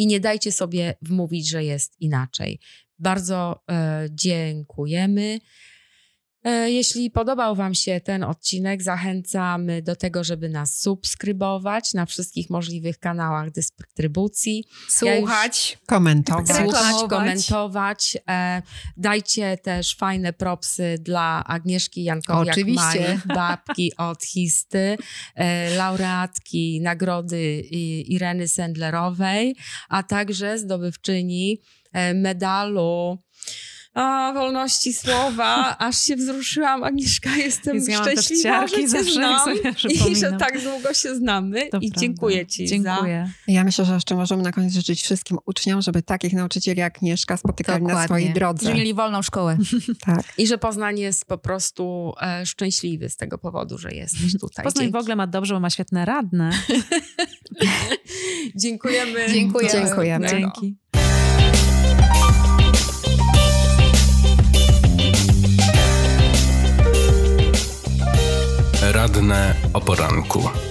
[0.00, 2.58] I nie dajcie sobie wmówić, że jest inaczej.
[2.98, 5.40] Bardzo e, dziękujemy.
[6.44, 12.50] E, jeśli podobał Wam się ten odcinek, zachęcamy do tego, żeby nas subskrybować na wszystkich
[12.50, 14.64] możliwych kanałach dystrybucji.
[15.02, 15.78] Ja Słuchać.
[15.86, 16.48] Komentować.
[16.48, 18.18] Słuchać, komentować.
[18.28, 18.62] E,
[18.96, 23.20] dajcie też fajne propsy dla Agnieszki Jankowiak Oczywiście.
[23.34, 24.96] babki od Histy,
[25.34, 27.60] e, laureatki nagrody
[28.08, 29.56] Ireny Sendlerowej,
[29.88, 31.60] a także zdobywczyni
[32.14, 33.18] medalu
[33.94, 35.78] a, wolności słowa.
[35.78, 36.84] Aż się wzruszyłam.
[36.84, 39.48] Agnieszka, jestem też szczęśliwa, że cię znam
[40.10, 41.60] i że tak długo się znamy.
[41.60, 42.00] To I prawda.
[42.00, 42.74] dziękuję Ci za...
[42.74, 43.30] Dziękuję.
[43.48, 47.36] Ja myślę, że jeszcze możemy na koniec życzyć wszystkim uczniom, żeby takich nauczycieli jak Agnieszka
[47.36, 48.06] spotykali na Dokładnie.
[48.06, 48.66] swojej drodze.
[48.66, 49.58] Że mieli wolną szkołę.
[50.06, 50.22] Tak.
[50.38, 54.64] I że Poznań jest po prostu e, szczęśliwy z tego powodu, że jesteś tutaj.
[54.64, 54.98] Poznań Dzięki.
[54.98, 56.50] w ogóle ma dobrze, bo ma świetne radne.
[58.62, 59.26] Dziękujemy.
[59.32, 59.72] Dziękujemy.
[59.72, 60.28] Dziękujemy.
[60.28, 60.76] Dzięki.
[69.00, 70.69] Radne o poranku.